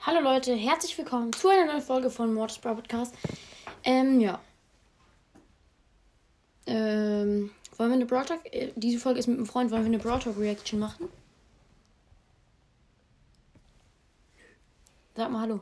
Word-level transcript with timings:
Hallo 0.00 0.20
Leute, 0.20 0.54
herzlich 0.54 0.96
willkommen 0.96 1.32
zu 1.32 1.48
einer 1.48 1.66
neuen 1.66 1.82
Folge 1.82 2.10
von 2.10 2.32
Mortis 2.32 2.58
Bro 2.58 2.76
Podcast. 2.76 3.14
Ähm, 3.84 4.20
ja. 4.20 4.40
Ähm, 6.66 7.50
wollen 7.76 7.90
wir 7.90 7.94
eine 7.96 8.06
Brawl 8.06 8.24
Talk? 8.24 8.40
äh, 8.52 8.72
Diese 8.76 8.98
Folge 9.00 9.18
ist 9.20 9.26
mit 9.26 9.36
einem 9.36 9.46
Freund. 9.46 9.70
Wollen 9.70 9.82
wir 9.82 9.86
eine 9.88 9.98
Brawl 9.98 10.20
Talk 10.20 10.38
Reaction 10.38 10.78
machen? 10.78 11.08
Sag 15.16 15.30
mal 15.30 15.40
Hallo. 15.40 15.60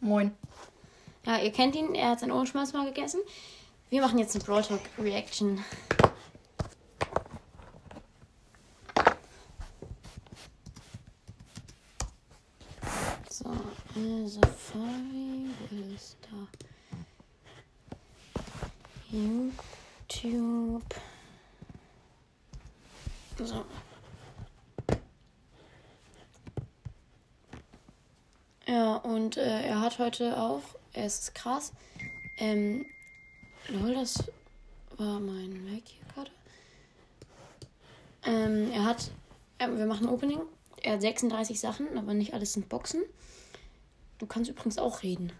Moin. 0.00 0.34
Ja, 1.26 1.38
ihr 1.38 1.52
kennt 1.52 1.76
ihn. 1.76 1.94
Er 1.94 2.10
hat 2.10 2.20
seinen 2.20 2.32
Ohrenschmalz 2.32 2.72
mal 2.72 2.86
gegessen. 2.86 3.20
Wir 3.90 4.00
machen 4.00 4.18
jetzt 4.18 4.34
eine 4.34 4.44
Brawl 4.44 4.62
Talk 4.62 4.80
Reaction. 4.98 5.62
So, 13.30 13.50
äh, 14.02 14.26
Safari, 14.26 15.50
wo 15.70 15.94
ist 15.94 16.16
da? 16.22 16.48
YouTube. 20.08 20.94
So. 23.38 23.64
Ja, 28.66 28.96
und 28.96 29.36
äh, 29.36 29.62
er 29.62 29.80
hat 29.80 29.98
heute 29.98 30.38
auch, 30.40 30.62
er 30.92 31.06
ist 31.06 31.34
krass, 31.34 31.72
ähm, 32.38 32.86
lol, 33.68 33.94
das 33.94 34.24
war 34.96 35.20
mein 35.20 35.64
Mac 35.64 35.82
hier 35.84 36.06
gerade. 36.14 36.30
Ähm, 38.24 38.70
er 38.72 38.84
hat, 38.84 39.10
äh, 39.58 39.68
wir 39.68 39.86
machen 39.86 40.08
Opening, 40.08 40.40
er 40.80 40.94
hat 40.94 41.02
36 41.02 41.58
Sachen, 41.60 41.98
aber 41.98 42.14
nicht 42.14 42.32
alles 42.34 42.54
sind 42.54 42.68
Boxen. 42.68 43.02
Du 44.22 44.28
kannst 44.28 44.48
übrigens 44.48 44.78
auch 44.78 45.02
reden. 45.02 45.32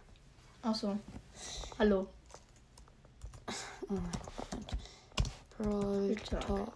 Ach 0.60 0.74
so. 0.74 0.98
Hallo. 1.78 2.08
Oh 3.88 3.92
mein 3.92 4.10
Gott. 4.10 4.76
Brawl. 5.56 6.16
Talk. 6.16 6.72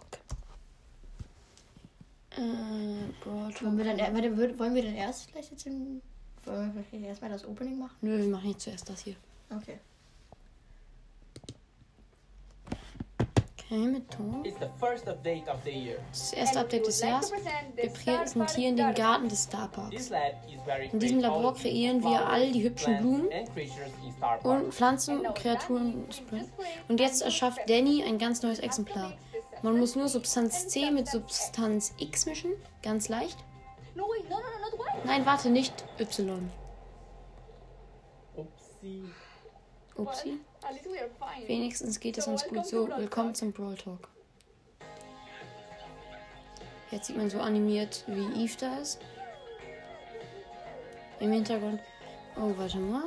Äh, 2.31 2.39
Brawl 3.21 3.51
Talk. 3.51 3.61
Wollen 3.61 3.77
wir 3.77 3.83
dann, 3.83 3.97
warte, 4.15 4.57
wollen 4.57 4.73
wir 4.73 4.83
dann 4.83 4.95
erst 4.95 5.29
vielleicht 5.29 5.51
jetzt 5.51 5.67
im, 5.67 6.01
wollen 6.45 6.73
wir 6.73 6.83
vielleicht 6.85 7.07
erstmal 7.07 7.29
das 7.29 7.45
Opening 7.45 7.77
machen? 7.77 7.97
Nö, 7.99 8.17
wir 8.17 8.29
machen 8.29 8.51
jetzt 8.51 8.61
zuerst 8.61 8.87
das 8.87 9.01
hier. 9.01 9.17
Okay. 9.49 9.77
Okay, 13.69 13.85
mit 13.85 14.09
Ton. 14.09 14.43
The 15.65 15.69
year. 15.69 15.99
Das 16.11 16.31
erste 16.31 16.59
Update 16.61 16.87
des 16.87 17.01
Jahres. 17.01 17.31
Wir 17.75 17.89
präsentieren 17.89 18.77
den 18.77 18.93
Garten 18.93 19.27
des 19.27 19.43
Star 19.43 19.67
This 19.67 19.75
Parks. 19.75 20.09
lab 20.09 20.21
is 20.47 20.61
very 20.63 20.89
In 20.91 20.99
diesem 20.99 21.19
Labor 21.19 21.53
kreieren 21.53 22.01
wir 22.01 22.17
flowers, 22.17 22.31
all 22.31 22.51
die 22.51 22.63
hübschen 22.63 22.97
Blumen 22.99 23.29
und. 24.43 24.73
Pflanzen, 24.73 25.21
Kreaturen. 25.33 26.05
Und 26.87 26.99
jetzt 27.01 27.21
erschafft 27.21 27.69
Danny 27.69 28.03
ein 28.07 28.17
ganz 28.17 28.41
neues 28.41 28.59
Exemplar. 28.59 29.13
Man 29.63 29.77
muss 29.77 29.97
nur 29.97 30.07
Substanz 30.07 30.69
C 30.69 30.89
mit 30.91 31.09
Substanz 31.09 31.93
X 31.97 32.25
mischen. 32.25 32.53
Ganz 32.81 33.09
leicht. 33.09 33.37
Nein, 35.03 35.25
warte, 35.25 35.49
nicht 35.49 35.73
Y. 35.99 36.49
Oopsie. 38.37 39.03
Upsi. 39.95 40.39
Wenigstens 41.45 41.99
geht 41.99 42.17
es 42.17 42.27
uns 42.27 42.43
gut 42.45 42.65
so. 42.65 42.87
Willkommen 42.89 43.35
zum 43.35 43.51
Brawl 43.51 43.75
Talk. 43.75 44.09
Jetzt 46.91 47.07
sieht 47.07 47.17
man 47.17 47.29
so 47.29 47.39
animiert, 47.39 48.03
wie 48.07 48.43
Eve 48.43 48.55
da 48.59 48.77
ist. 48.79 48.99
Im 51.19 51.31
Hintergrund. 51.31 51.79
Oh, 52.35 52.53
warte 52.57 52.77
mal. 52.77 53.03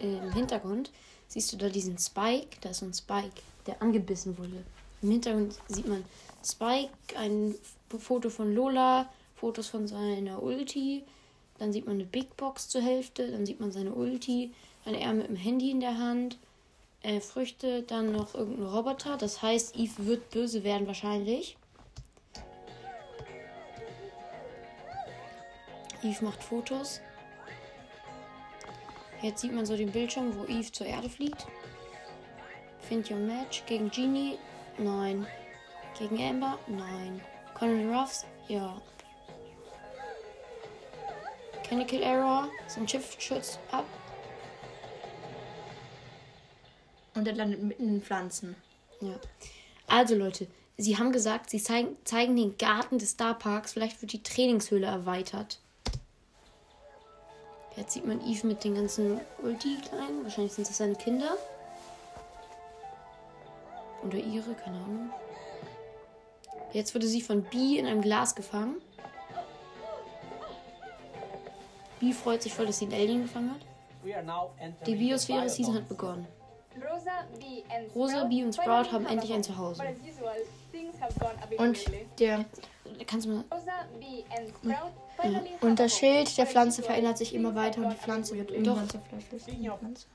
Im 0.00 0.32
Hintergrund 0.32 0.90
siehst 1.28 1.52
du 1.52 1.56
da 1.56 1.68
diesen 1.68 1.98
Spike. 1.98 2.56
Da 2.60 2.70
ist 2.70 2.82
ein 2.82 2.94
Spike, 2.94 3.42
der 3.66 3.80
angebissen 3.80 4.36
wurde. 4.38 4.64
Im 5.02 5.10
Hintergrund 5.10 5.54
sieht 5.68 5.86
man 5.86 6.04
Spike, 6.44 6.90
ein 7.16 7.54
Foto 7.98 8.30
von 8.30 8.54
Lola, 8.54 9.08
Fotos 9.36 9.68
von 9.68 9.86
seiner 9.86 10.42
Ulti. 10.42 11.04
Dann 11.58 11.72
sieht 11.72 11.86
man 11.86 11.96
eine 11.96 12.04
Big 12.04 12.36
Box 12.36 12.68
zur 12.68 12.80
Hälfte. 12.82 13.30
Dann 13.30 13.46
sieht 13.46 13.60
man 13.60 13.70
seine 13.72 13.94
Ulti. 13.94 14.52
Dann 14.90 15.00
er 15.00 15.12
mit 15.12 15.28
dem 15.28 15.36
Handy 15.36 15.70
in 15.70 15.78
der 15.78 15.98
Hand. 15.98 16.36
Äh, 17.02 17.20
Früchte, 17.20 17.82
dann 17.84 18.10
noch 18.10 18.34
irgendein 18.34 18.66
Roboter. 18.66 19.16
Das 19.16 19.40
heißt, 19.40 19.76
Eve 19.76 20.04
wird 20.06 20.30
böse 20.30 20.64
werden 20.64 20.88
wahrscheinlich. 20.88 21.56
Eve 26.02 26.24
macht 26.24 26.42
Fotos. 26.42 27.00
Jetzt 29.22 29.42
sieht 29.42 29.54
man 29.54 29.64
so 29.64 29.76
den 29.76 29.92
Bildschirm, 29.92 30.36
wo 30.36 30.44
Eve 30.46 30.72
zur 30.72 30.88
Erde 30.88 31.08
fliegt. 31.08 31.46
Find 32.80 33.08
your 33.12 33.18
match. 33.18 33.62
Gegen 33.66 33.92
Genie? 33.92 34.38
Nein. 34.76 35.24
Gegen 35.96 36.20
Amber? 36.20 36.58
Nein. 36.66 37.20
Colonel 37.54 37.94
Ruffs? 37.94 38.26
Ja. 38.48 38.76
Chemical 41.68 42.02
Error? 42.02 42.48
Sein 42.66 42.88
Schiff 42.88 43.14
schützt 43.20 43.60
ab. 43.70 43.84
Und 47.20 47.28
er 47.28 47.34
landet 47.34 47.62
mitten 47.62 47.86
in 47.86 48.00
Pflanzen. 48.00 48.56
Ja. 49.02 49.12
Also 49.86 50.14
Leute, 50.14 50.46
sie 50.78 50.96
haben 50.96 51.12
gesagt, 51.12 51.50
sie 51.50 51.62
zeigen, 51.62 51.98
zeigen 52.04 52.34
den 52.34 52.56
Garten 52.56 52.96
des 52.96 53.10
Star 53.10 53.34
Parks. 53.34 53.74
Vielleicht 53.74 54.00
wird 54.00 54.14
die 54.14 54.22
Trainingshöhle 54.22 54.86
erweitert. 54.86 55.58
Jetzt 57.76 57.92
sieht 57.92 58.06
man 58.06 58.26
Eve 58.26 58.46
mit 58.46 58.64
den 58.64 58.74
ganzen 58.74 59.20
Ulti-Kleinen. 59.42 60.22
Wahrscheinlich 60.22 60.54
sind 60.54 60.66
das 60.66 60.78
seine 60.78 60.94
Kinder. 60.94 61.36
Oder 64.02 64.16
ihre, 64.16 64.54
keine 64.54 64.78
Ahnung. 64.78 65.10
Jetzt 66.72 66.94
wurde 66.94 67.06
sie 67.06 67.20
von 67.20 67.42
Bee 67.42 67.76
in 67.76 67.86
einem 67.86 68.00
Glas 68.00 68.34
gefangen. 68.34 68.76
Bee 71.98 72.14
freut 72.14 72.42
sich 72.42 72.54
voll, 72.54 72.64
dass 72.64 72.78
sie 72.78 72.86
einen 72.86 72.94
Alien 72.94 73.22
gefangen 73.24 73.50
hat. 73.50 74.86
Die 74.86 74.94
Biosphäre-Season 74.94 75.74
hat 75.74 75.86
begonnen. 75.86 76.26
Rosa, 76.76 77.10
Bee, 77.38 77.64
and 77.74 77.94
Rosa, 77.94 78.24
Bee 78.24 78.44
und 78.44 78.54
Sprout 78.54 78.92
haben 78.92 79.06
endlich 79.06 79.32
ein. 79.32 79.42
Zuhause. 79.42 79.82
Und 81.58 81.78
der, 82.18 82.44
Kannst 83.06 83.26
du 83.26 83.30
mal. 83.30 83.44
Und 85.60 85.78
das. 85.78 85.98
Schild 85.98 86.36
der 86.38 86.46
Pflanze 86.46 86.82
verändert 86.82 87.18
sich 87.18 87.34
immer 87.34 87.54
weiter 87.54 87.82
und 87.82 87.90
die 87.90 87.96
Pflanze 87.96 88.36
wird 88.36 88.50
irgendwann. 88.50 88.88
Die 88.88 88.98
Pflanze. 88.98 90.06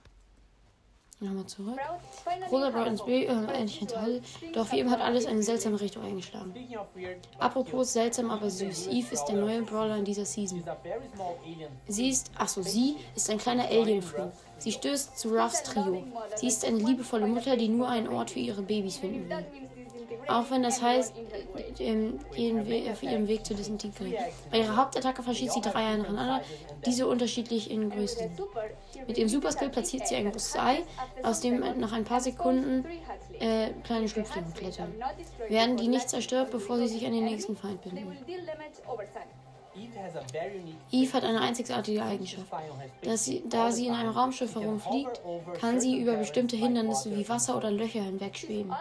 Nochmal 1.22 1.46
zurück. 1.46 1.80
Rosa 2.52 2.86
ins 2.86 3.02
home. 3.02 3.10
Bild, 3.10 3.30
äh, 3.30 3.32
as 3.32 3.58
endlich 3.58 3.82
ein 3.82 3.88
Zuhause. 3.88 4.22
Doch 4.54 4.72
wie 4.72 4.80
eben 4.80 4.92
hat 4.92 5.00
alles 5.00 5.26
eine 5.26 5.42
seltsame 5.44 5.80
Richtung 5.80 6.04
eingeschlagen. 6.04 6.54
Apropos 7.40 7.94
seltsam, 7.94 8.30
aber 8.30 8.50
süß. 8.50 8.88
Eve 8.88 9.14
ist 9.14 9.26
der 9.26 9.38
neue 9.38 9.62
Brawler 9.62 9.96
in 9.96 10.04
dieser 10.04 10.26
Season. 10.26 10.62
Sie 11.88 12.10
ist, 12.10 12.32
ach 12.38 12.50
so, 12.50 12.62
sie 12.62 12.98
ist 13.16 13.30
ein 13.30 13.38
kleiner 13.38 13.66
Alienflug. 13.66 14.34
Sie 14.58 14.72
stößt 14.72 15.18
zu 15.18 15.30
Ruffs 15.30 15.64
Trio. 15.64 16.04
Sie 16.36 16.48
ist 16.48 16.66
eine 16.66 16.78
liebevolle 16.78 17.28
Mutter, 17.28 17.58
die 17.58 17.68
nur 17.68 17.88
einen 17.88 18.08
Ort 18.08 18.32
für 18.32 18.40
ihre 18.40 18.62
Babys 18.62 18.98
finden 18.98 19.30
will. 19.30 19.46
Auch 20.28 20.50
wenn 20.50 20.64
das 20.64 20.82
heißt, 20.82 21.14
ähm, 21.80 22.20
ihren 22.36 22.68
We 22.68 22.92
auf 22.92 23.04
ihrem 23.04 23.28
Weg 23.28 23.46
zur 23.46 23.56
Desintegration. 23.56 24.14
Bei 24.52 24.60
ihrer 24.60 24.76
Hauptattacke 24.76 25.22
verschießt 25.22 25.54
sie 25.54 25.62
drei 25.62 25.96
nacheinander, 25.98 26.42
diese 26.86 27.08
unterschiedlich 27.08 27.70
in. 27.70 27.92
Here 27.92 28.08
Mit 29.08 29.18
ihrem 29.18 29.30
Superskill 29.30 29.70
platziert 29.70 30.08
sie 30.08 30.16
ein 30.16 30.32
großes 30.32 30.56
Ei, 30.58 30.84
aus 31.24 31.42
dem 31.42 31.60
nach 31.80 31.92
ein 31.92 32.04
paar 32.04 32.22
Sekunden 32.22 32.86
äh, 33.40 33.70
kleine 33.84 34.08
hatchlings 34.08 34.54
klettern. 34.56 34.94
Werden 35.50 35.78
die 35.78 35.88
nicht 35.88 36.10
zerstört, 36.10 36.52
bevor 36.52 36.78
sie 36.78 36.88
sich 36.88 37.06
an 37.06 37.14
den 37.14 37.26
nächsten 37.26 37.56
Feind 37.56 37.82
binden. 37.82 38.18
Eve 40.92 41.13
hat 41.13 41.24
eine 41.24 41.42
einzigartige 41.42 42.04
Eigenschaft. 42.04 42.48
Sie, 43.16 43.44
da 43.48 43.72
sie 43.72 43.88
in 43.88 43.94
einem 43.94 44.12
Raumschiff 44.12 44.56
herumfliegt, 44.56 45.22
kann 45.60 45.80
sie 45.80 46.00
über 46.00 46.16
bestimmte 46.16 46.56
Hindernisse 46.56 47.16
wie 47.16 47.27
Wasser 47.27 47.57
oder 47.57 47.72
Löcher 47.72 48.04
hinwegschweben. 48.04 48.74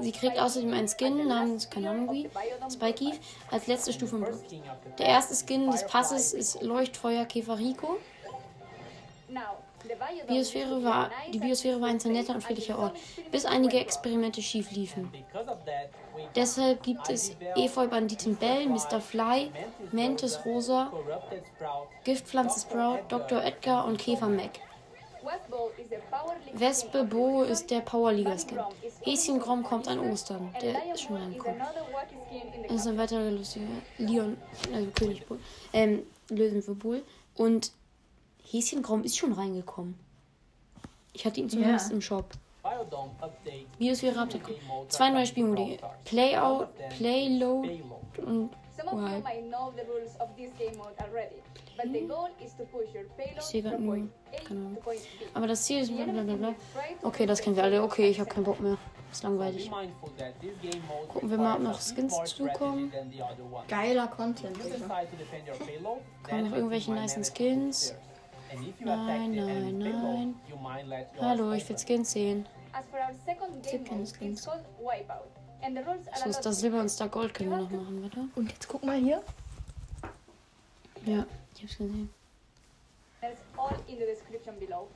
Sie 0.00 0.12
kriegt 0.12 0.38
außerdem 0.38 0.72
einen 0.72 0.88
Skin 0.88 1.26
namens, 1.26 1.68
wie, 1.70 2.28
Spike 2.70 3.04
Eve, 3.04 3.18
als 3.50 3.66
letzte 3.66 3.92
Stufe 3.92 4.16
im 4.16 4.24
Blut. 4.24 4.40
Der 4.98 5.06
erste 5.06 5.34
Skin 5.34 5.70
des 5.70 5.86
Passes 5.86 6.32
ist 6.32 6.62
Leuchtfeuerkäfer 6.62 7.58
Rico. 7.58 7.96
Biosphäre 10.26 10.82
war, 10.84 11.10
die 11.32 11.38
Biosphäre 11.38 11.80
war 11.80 11.88
ein 11.88 12.00
sehr 12.00 12.12
netter 12.12 12.34
und 12.34 12.42
friedlicher 12.42 12.78
Ort, 12.78 12.96
bis 13.30 13.44
einige. 13.44 13.80
Experimente 13.80 14.42
schief 14.42 14.70
liefen. 14.72 15.10
Deshalb 16.34 16.82
gibt 16.82 17.08
es 17.08 17.36
Efeu-Banditin 17.56 18.36
Bell, 18.36 18.68
Mr. 18.68 19.00
Fly, 19.00 19.50
Mantis 19.92 20.44
Rosa. 20.44 20.92
Giftpflanze 22.04 22.60
Sprout, 22.60 23.00
Dr. 23.08 23.42
Edgar 23.42 23.86
und 23.86 23.98
Käfer 23.98 24.28
Mac. 24.28 24.60
Wespe 26.54 27.04
Bo 27.04 27.42
ist 27.42 27.70
der 27.70 27.80
Powerliga 27.80 28.36
Bunny 29.04 29.16
Skin. 29.16 29.38
Grom 29.38 29.62
kommt 29.62 29.88
an 29.88 29.98
Ostern. 30.10 30.54
Der 30.62 30.94
ist 30.94 31.02
schon 31.02 31.32
the 31.32 31.38
Das 32.68 32.76
ist 32.76 32.86
ein 32.86 32.98
weiterer 32.98 33.30
lustiger 33.30 33.66
Leon, 33.98 34.36
also 34.72 34.90
König 34.92 35.26
Bull. 35.26 35.38
Ähm, 35.72 36.04
Löwen 36.28 36.62
für 36.62 36.74
Bull. 36.74 37.02
Und 37.36 37.72
Häschenkrom 38.50 39.04
ist 39.04 39.16
schon 39.16 39.32
reingekommen. 39.32 39.94
Ich 41.12 41.24
hatte 41.24 41.40
ihn 41.40 41.48
zumindest 41.48 41.88
Ja. 41.90 41.94
im 41.94 42.00
Shop. 42.02 42.26
Update. 42.62 43.78
Biosphäre-Update. 43.78 44.44
Game 44.46 44.66
Mode 44.66 44.88
Zwei 44.88 45.10
neue 45.10 45.26
Spielmodi. 45.26 45.78
Playout, 46.04 46.68
Playload 46.90 47.82
und 48.18 48.50
your 52.94 53.04
payload 53.16 53.38
Ich 53.38 53.44
sehe 53.44 53.62
from 53.62 53.84
nur- 53.84 54.08
keine 54.46 54.60
B. 54.60 54.80
Aber 55.34 55.46
das 55.46 55.64
Ziel 55.64 55.80
ist 55.80 55.94
blablabla. 55.94 56.54
Okay, 57.02 57.26
das 57.26 57.40
kennen 57.40 57.56
wir 57.56 57.64
alle. 57.64 57.82
Okay, 57.82 58.08
ich 58.10 58.20
habe 58.20 58.28
keinen 58.28 58.44
Bock 58.44 58.60
mehr. 58.60 58.76
Ist 59.10 59.22
langweilig. 59.24 59.70
Gucken 61.08 61.30
wir 61.30 61.38
mal, 61.38 61.56
ob 61.56 61.62
noch 61.62 61.80
Skins 61.80 62.16
zukommen. 62.24 62.92
Geiler 63.68 64.06
Content. 64.08 64.56
Kommen 66.22 66.50
noch 66.50 66.56
irgendwelche 66.56 66.94
to 66.94 67.24
Skins? 67.24 67.94
Stairs. 68.50 68.60
And 68.60 68.68
if 68.68 68.80
you 68.80 68.86
Nein, 68.86 69.34
nein, 69.34 69.78
nein. 69.78 70.34
Hallo, 71.20 71.52
ich 71.52 71.68
will 71.68 71.78
Skins 71.78 72.10
sehen. 72.10 72.46
As 72.72 72.84
for 72.90 73.00
our 73.00 73.14
second 73.26 73.62
game 73.62 73.84
Chicken 73.84 73.98
mode, 73.98 74.08
skins. 74.08 74.38
it's 74.38 74.46
called 74.46 74.64
Wipeout. 74.80 75.28
And 75.62 75.76
the 75.76 75.82
rules 75.82 76.06
are 76.08 76.16
So 76.16 76.30
ist 76.30 76.40
das 76.40 76.60
Silber 76.60 76.80
und. 76.80 76.88
Star 76.88 77.08
Gold 77.08 77.34
können 77.34 77.50
wir 77.50 77.58
noch 77.58 77.70
machen, 77.70 78.02
warte. 78.02 78.28
Und 78.36 78.50
jetzt 78.50 78.68
guck 78.68 78.84
mal 78.84 78.96
hier. 78.96 79.22
Ja, 81.04 81.26
ich 81.54 81.62
hab's 81.62 81.78
gesehen. 81.78 82.10
There's 83.20 83.38
all 83.58 83.76
in 83.88 83.98
the 83.98 84.06
description 84.06 84.58
below. 84.58 84.88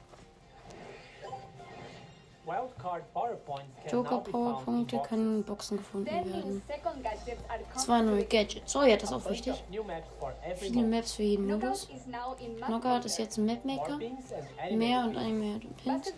Boxes. 4.92 5.08
können 5.08 5.36
in 5.36 5.44
Boxen 5.44 5.78
gefunden 5.78 6.06
werden. 6.06 6.62
Zwei 7.76 8.02
neue. 8.02 8.24
Gadgets. 8.24 8.76
Oh 8.76 8.82
ja, 8.82 8.96
das 8.96 9.10
ist 9.10 9.16
auch 9.16 9.30
wichtig. 9.30 9.64
Viele. 10.56 10.82
Maps 10.82 11.12
für 11.14 11.22
jeden 11.22 11.46
Modus. 11.46 11.88
Knockout 12.66 13.04
ist 13.04 13.18
jetzt 13.18 13.38
ein 13.38 13.46
Mapmaker. 13.46 13.98
Mehr 14.72 15.04
und 15.04 15.16
animated 15.16 15.76
Pins. 15.76 16.12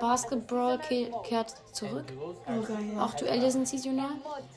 Basketball 0.00 0.78
ke 0.78 1.10
kehrt 1.22 1.54
zurück. 1.72 2.06
geil. 2.46 2.98
Auch 2.98 3.14
Duelle 3.14 3.50
sind 3.50 3.68
saisonal. 3.68 4.10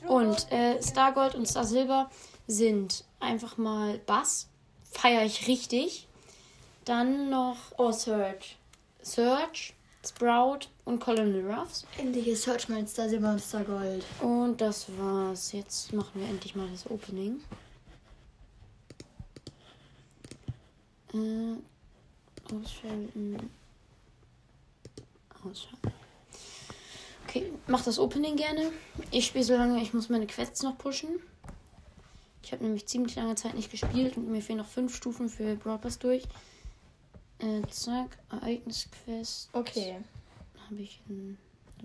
Und 0.08 0.50
äh, 0.52 0.80
Star 0.82 1.12
Gold 1.12 1.34
und 1.34 1.46
Star 1.46 1.64
Silber 1.64 2.10
sind 2.46 3.04
einfach 3.20 3.56
mal 3.56 3.98
Bass. 3.98 4.48
Feiere 4.90 5.24
ich 5.24 5.46
richtig. 5.48 6.08
Dann 6.84 7.28
noch 7.28 7.56
Oh, 7.76 7.92
Search. 7.92 8.56
Search, 9.02 9.74
Sprout 10.04 10.68
und 10.88 11.00
Colonel 11.00 11.46
Ruffs. 11.46 11.84
Endlich 11.98 12.28
ist 12.28 12.44
Search 12.44 12.70
mein 12.70 12.88
Star 12.88 13.10
Silber 13.10 13.32
und 13.32 13.40
Star 13.40 13.62
Gold. 13.62 14.04
Und 14.22 14.58
das 14.58 14.86
war's. 14.96 15.52
Jetzt 15.52 15.92
machen 15.92 16.12
wir 16.14 16.26
endlich 16.26 16.56
mal 16.56 16.66
das 16.70 16.90
Opening. 16.90 17.40
Äh, 21.12 21.56
ausschalten. 22.54 23.50
Ausschalten. 25.44 25.92
Okay, 27.26 27.52
mach 27.66 27.84
das 27.84 27.98
Opening 27.98 28.36
gerne. 28.36 28.72
Ich 29.10 29.26
spiele 29.26 29.44
so 29.44 29.54
lange, 29.54 29.82
ich 29.82 29.92
muss 29.92 30.08
meine 30.08 30.26
Quests 30.26 30.62
noch 30.62 30.78
pushen. 30.78 31.20
Ich 32.42 32.52
habe 32.52 32.64
nämlich 32.64 32.86
ziemlich 32.86 33.14
lange 33.14 33.34
Zeit 33.34 33.52
nicht 33.52 33.70
gespielt 33.70 34.16
und 34.16 34.30
mir 34.30 34.40
fehlen 34.40 34.58
noch 34.58 34.66
fünf 34.66 34.96
Stufen 34.96 35.28
für 35.28 35.54
Pass 35.56 35.98
durch. 35.98 36.24
Äh, 37.40 37.60
zack, 37.68 38.16
Ereignisquest. 38.30 39.50
Okay, 39.52 39.98
Habe 40.70 40.80
ich 40.82 41.00
einen. 41.08 41.38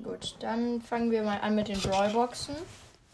gut. 0.03 0.35
Dann 0.39 0.81
fangen 0.81 1.09
wir 1.09 1.23
mal 1.23 1.39
an 1.39 1.55
mit 1.55 1.69
den 1.69 1.79
Brawlboxen. 1.79 2.55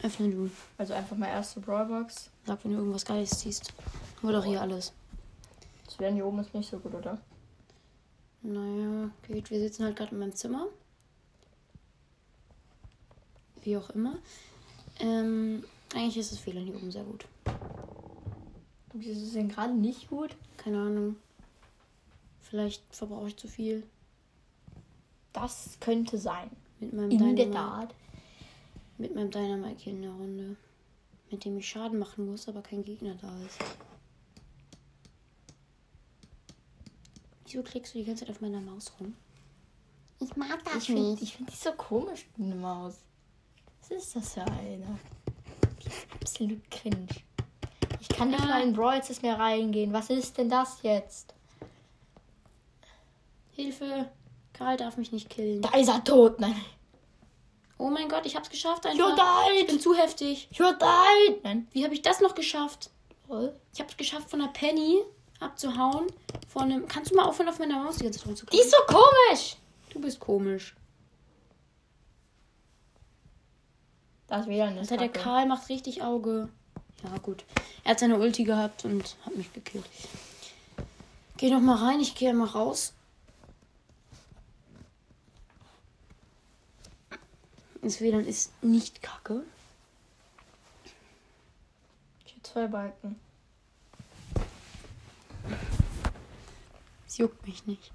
Öffne 0.02 0.30
du. 0.30 0.50
Also 0.78 0.94
einfach 0.94 1.16
mal 1.16 1.28
erste 1.28 1.60
Brawlbox. 1.60 2.32
Sag, 2.46 2.64
wenn 2.64 2.72
du 2.72 2.78
irgendwas 2.78 3.06
Geiles 3.06 3.40
siehst. 3.40 3.74
Wir 4.22 4.32
doch 4.32 4.46
hier 4.46 4.62
alles. 4.62 4.94
Das 5.86 6.00
werden 6.00 6.16
hier 6.16 6.26
oben 6.26 6.40
ist 6.40 6.54
nicht 6.54 6.70
so 6.70 6.80
gut, 6.80 6.96
oder? 6.96 7.20
Naja, 8.42 9.12
geht. 9.28 9.52
Wir 9.52 9.60
sitzen 9.60 9.84
halt 9.84 9.96
gerade 9.96 10.12
in 10.12 10.20
meinem 10.20 10.36
Zimmer. 10.36 10.68
Wie 13.62 13.78
auch 13.78 13.90
immer. 13.92 14.18
Ähm, 15.00 15.64
eigentlich 15.94 16.18
ist 16.18 16.32
das 16.32 16.46
WLAN 16.46 16.64
hier 16.64 16.76
oben 16.76 16.92
sehr 16.92 17.04
gut. 17.04 17.26
Wieso 18.94 19.22
ist 19.22 19.36
denn 19.36 19.50
gerade 19.50 19.74
nicht 19.74 20.10
gut? 20.10 20.36
Keine 20.58 20.78
Ahnung. 20.78 21.16
Vielleicht 22.42 22.84
verbrauche 22.90 23.28
ich 23.28 23.38
zu 23.38 23.48
viel. 23.48 23.84
Das 25.34 25.78
könnte 25.80 26.18
sein. 26.18 26.50
Mit 26.80 26.94
meinem 26.94 27.12
In 27.12 27.36
der 27.36 27.52
Tat. 27.52 27.94
mit 28.98 29.14
meinem 29.16 29.32
Dynamite 29.32 29.84
hier 29.84 29.94
in 29.94 30.02
der 30.02 30.12
Runde. 30.12 30.56
Mit 31.32 31.46
dem 31.46 31.58
ich 31.58 31.68
Schaden 31.70 32.00
machen 32.00 32.26
muss, 32.26 32.48
aber 32.48 32.62
kein 32.62 32.84
Gegner 32.84 33.16
da 33.16 33.32
ist. 33.46 33.60
Wieso 37.46 37.64
klickst 37.64 37.94
du 37.94 38.00
die 38.00 38.06
ganze 38.06 38.26
Zeit 38.26 38.36
auf 38.36 38.42
meiner 38.42 38.62
Maus 38.62 38.92
rum? 39.00 39.16
Ich 40.20 40.36
mag 40.36 40.64
das 40.66 40.76
Ich 40.78 40.84
finde 40.86 41.18
ich 41.22 41.36
find 41.36 41.52
die 41.52 41.56
so 41.56 41.72
komisch, 41.74 42.28
eine 42.38 42.56
Maus. 42.56 42.96
Was 43.82 43.92
ist 43.92 44.16
das 44.16 44.34
für 44.34 44.44
eine? 44.44 45.00
Die 45.82 45.88
ist 45.88 46.08
absolut 46.14 46.70
cringe. 46.72 47.08
Ich 48.02 48.10
kann 48.10 48.30
nicht 48.30 48.42
Ah. 48.42 48.46
mal 48.48 48.64
in 48.64 48.74
Brawl 48.74 49.02
mehr 49.22 49.40
reingehen. 49.40 49.94
Was 49.94 50.10
ist 50.10 50.38
denn 50.38 50.50
das 50.50 50.82
jetzt? 50.84 51.34
Hilfe! 53.52 54.12
Karl 54.60 54.76
darf 54.76 54.98
mich 54.98 55.14
nicht 55.14 55.30
killen. 55.30 55.62
Da 55.62 55.70
ist 55.78 55.88
er 55.88 56.04
tot. 56.04 56.42
Nein. 56.42 56.54
Oh 57.78 57.90
mein 57.90 58.10
Gott, 58.10 58.26
ich 58.26 58.36
hab's 58.36 58.50
geschafft 58.50 58.86
einfach. 58.86 59.18
Ich 59.58 59.66
bin 59.68 59.78
died. 59.78 59.82
zu 59.82 59.96
heftig. 59.96 60.50
You 60.52 60.66
died. 60.74 61.44
Nein. 61.46 61.70
Wie 61.72 61.86
habe 61.86 61.94
ich 61.94 62.02
das 62.02 62.20
noch 62.20 62.36
geschafft? 62.36 62.90
Toll. 63.26 63.56
Ich 63.74 63.80
habe 63.80 63.90
es 63.90 63.96
geschafft, 63.96 64.30
von 64.30 64.42
einer 64.42 64.52
Penny 64.52 65.02
abzuhauen. 65.40 66.08
Von 66.50 66.64
einem. 66.64 66.88
Kannst 66.90 67.12
du 67.12 67.16
mal 67.16 67.24
aufhören, 67.24 67.48
auf 67.48 67.58
meiner 67.58 67.82
Maus 67.82 67.96
die 67.96 68.04
ganze 68.04 68.20
Zeit 68.20 68.26
Die 68.26 68.30
rumzuklicken? 68.32 68.66
ist 68.68 68.76
so 68.76 68.94
komisch. 68.94 69.56
Du 69.92 70.02
bist 70.02 70.20
komisch. 70.20 70.76
Das 74.28 74.46
ist 74.46 74.52
Alter, 74.60 74.98
der. 74.98 75.10
Karl 75.10 75.46
macht 75.48 75.70
richtig 75.70 76.04
Auge. 76.04 76.50
Ja, 77.02 77.18
gut. 77.20 77.46
Er 77.86 77.92
hat 77.92 78.00
seine 78.02 78.20
Ulti 78.20 78.44
gehabt 78.44 78.84
und 78.84 79.16
hat 79.26 79.36
mich 79.38 79.54
gekillt. 79.54 79.86
Geh 81.38 81.50
noch 81.50 81.62
mal 81.62 81.78
rein, 81.78 82.02
ich 82.02 82.14
gehe 82.14 82.34
mal 82.34 82.46
raus. 82.46 82.94
Das 87.90 88.02
WLAN 88.02 88.24
ist 88.28 88.52
nicht 88.64 89.02
kacke. 89.02 89.42
Ich 92.24 92.36
hab 92.36 92.46
zwei 92.46 92.68
Balken. 92.68 93.20
Es 97.08 97.18
juckt 97.18 97.48
mich 97.48 97.66
nicht. 97.66 97.92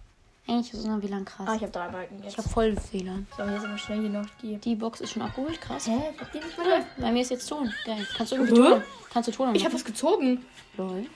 Eigentlich 0.48 0.72
ist 0.72 0.84
unser 0.84 1.00
WLAN 1.00 1.24
krass. 1.24 1.46
Ah, 1.48 1.54
ich 1.54 1.62
habe 1.62 1.70
drei 1.70 1.86
Balken 1.86 2.24
jetzt. 2.24 2.32
ich 2.32 2.38
habe 2.38 2.48
voll 2.48 2.76
WLAN. 2.90 3.28
so, 3.36 3.44
jetzt 3.44 3.64
aber 3.64 3.78
schnell 3.78 4.00
hier 4.00 4.10
noch 4.10 4.26
die. 4.42 4.56
Die 4.56 4.74
Box 4.74 5.00
ist 5.00 5.12
schon 5.12 5.22
abgeholt, 5.22 5.60
krass. 5.60 5.86
Hä? 5.86 6.10
Ich 6.12 6.20
hab 6.20 6.32
die 6.32 6.38
nicht 6.38 6.58
mehr. 6.58 6.84
Bei 6.98 7.12
mir 7.12 7.22
ist 7.22 7.30
jetzt 7.30 7.46
Ton. 7.46 7.72
Geil. 7.84 8.04
Kannst 8.16 8.32
du 8.32 8.36
irgendwie? 8.36 8.56
Ton? 8.56 8.82
Kannst 9.12 9.28
du 9.28 9.32
Ton 9.32 9.54
Ich 9.54 9.64
habe 9.64 9.74
was 9.74 9.84
gezogen. 9.84 10.44
Lol. 10.76 11.06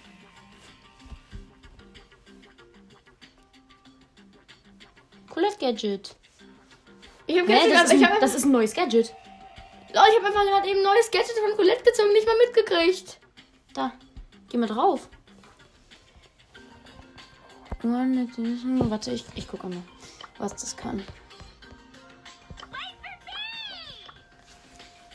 Colette 5.28 5.58
Gadget. 5.58 6.14
Ich 7.28 7.38
habe 7.38 7.46
nee, 7.46 7.70
das, 7.70 7.92
ist 7.92 8.02
ein, 8.02 8.20
das 8.20 8.34
ist 8.34 8.44
ein 8.46 8.52
neues 8.52 8.72
Gadget. 8.72 9.14
oh, 9.14 9.92
ich 9.92 9.94
hab 9.94 10.24
einfach 10.24 10.44
gerade 10.44 10.68
eben 10.68 10.78
ein 10.78 10.84
neues 10.84 11.10
Gadget 11.10 11.36
von 11.46 11.56
Colette 11.56 11.84
gezogen, 11.84 12.10
nicht 12.12 12.26
mal 12.26 12.36
mitgekriegt. 12.38 13.18
Da. 13.74 13.92
Geh 14.48 14.56
mal 14.56 14.66
drauf. 14.66 15.08
Warte, 17.82 19.10
ich, 19.12 19.24
ich 19.34 19.46
gucke 19.46 19.68
mal, 19.68 19.82
was 20.38 20.52
das 20.52 20.74
kann. 20.74 21.04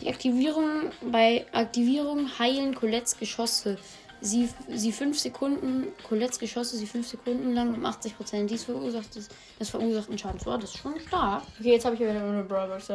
Die 0.02 0.10
Aktivierung 0.10 0.92
bei 1.02 1.48
Aktivierung 1.52 2.30
heilen 2.38 2.76
Colettes 2.76 3.18
Geschosse. 3.18 3.80
Sie, 4.24 4.50
sie 4.70 4.94
5 4.94 5.20
Sekunden, 5.20 5.88
Colettes 6.08 6.40
Geschosse, 6.40 6.78
sie 6.78 6.88
5 6.88 7.06
Sekunden 7.06 7.54
lang 7.54 7.74
um 7.74 7.86
80 7.86 8.16
Prozent. 8.16 8.50
Dies 8.50 8.64
verursacht 8.64 9.14
des, 9.16 9.28
des 9.60 9.70
verursachten 9.70 10.18
Schadens. 10.18 10.48
Oh, 10.48 10.56
das 10.56 10.70
ist 10.70 10.78
schon 10.78 10.98
stark. 11.02 11.44
Okay, 11.60 11.74
jetzt 11.74 11.84
habe 11.84 11.96
ich 11.96 12.02
wieder 12.02 12.14
nur 12.14 12.32
eine 12.32 12.44
Brawlbox. 12.44 12.88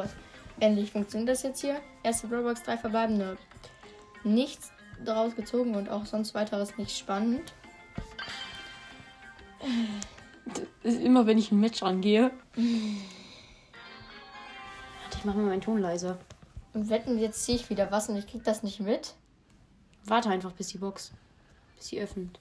Endlich 0.59 0.91
funktioniert 0.91 1.29
das 1.29 1.43
jetzt 1.43 1.61
hier. 1.61 1.83
Erste 2.03 2.29
Brawlbox, 2.29 2.63
drei 2.63 2.79
verbleibende. 2.79 3.37
Nichts 4.25 4.73
daraus 5.05 5.37
gezogen 5.37 5.75
und 5.75 5.91
auch 5.91 6.07
sonst 6.07 6.33
weiteres 6.33 6.79
nicht 6.79 6.97
spannend. 6.97 7.53
Das 10.83 10.95
ist 10.95 11.03
immer, 11.03 11.27
wenn 11.27 11.37
ich 11.37 11.53
ein 11.53 11.61
Match 11.61 11.83
rangehe. 11.83 12.31
Warte, 12.55 12.79
ich 15.19 15.25
mache 15.27 15.37
mal 15.37 15.45
meinen 15.45 15.61
Ton 15.61 15.79
leiser. 15.79 16.17
Und 16.73 16.89
wetten, 16.89 17.19
jetzt 17.19 17.45
ziehe 17.45 17.59
ich 17.59 17.69
wieder 17.69 17.91
was 17.91 18.09
und 18.09 18.17
ich 18.17 18.27
krieg 18.27 18.45
das 18.45 18.63
nicht 18.63 18.81
mit. 18.81 19.13
Warte 20.09 20.31
einfach, 20.31 20.53
bis 20.53 20.69
die 20.69 20.79
Box, 20.79 21.13
bis 21.77 21.89
sie 21.89 22.01
öffnet. 22.01 22.41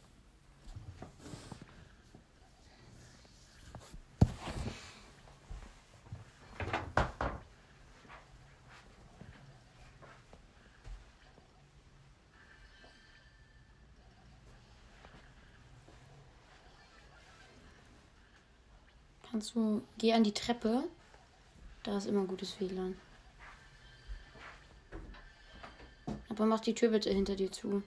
Kannst 19.29 19.55
du, 19.55 19.83
geh 19.97 20.13
an 20.13 20.23
die 20.23 20.33
Treppe. 20.33 20.85
Da 21.83 21.97
ist 21.97 22.07
immer 22.07 22.23
gutes 22.23 22.59
WLAN. 22.61 22.95
Aber 26.37 26.45
mach 26.45 26.59
die 26.59 26.75
Tür 26.75 26.89
bitte 26.89 27.09
hinter 27.09 27.35
dir 27.35 27.51
zu. 27.51 27.81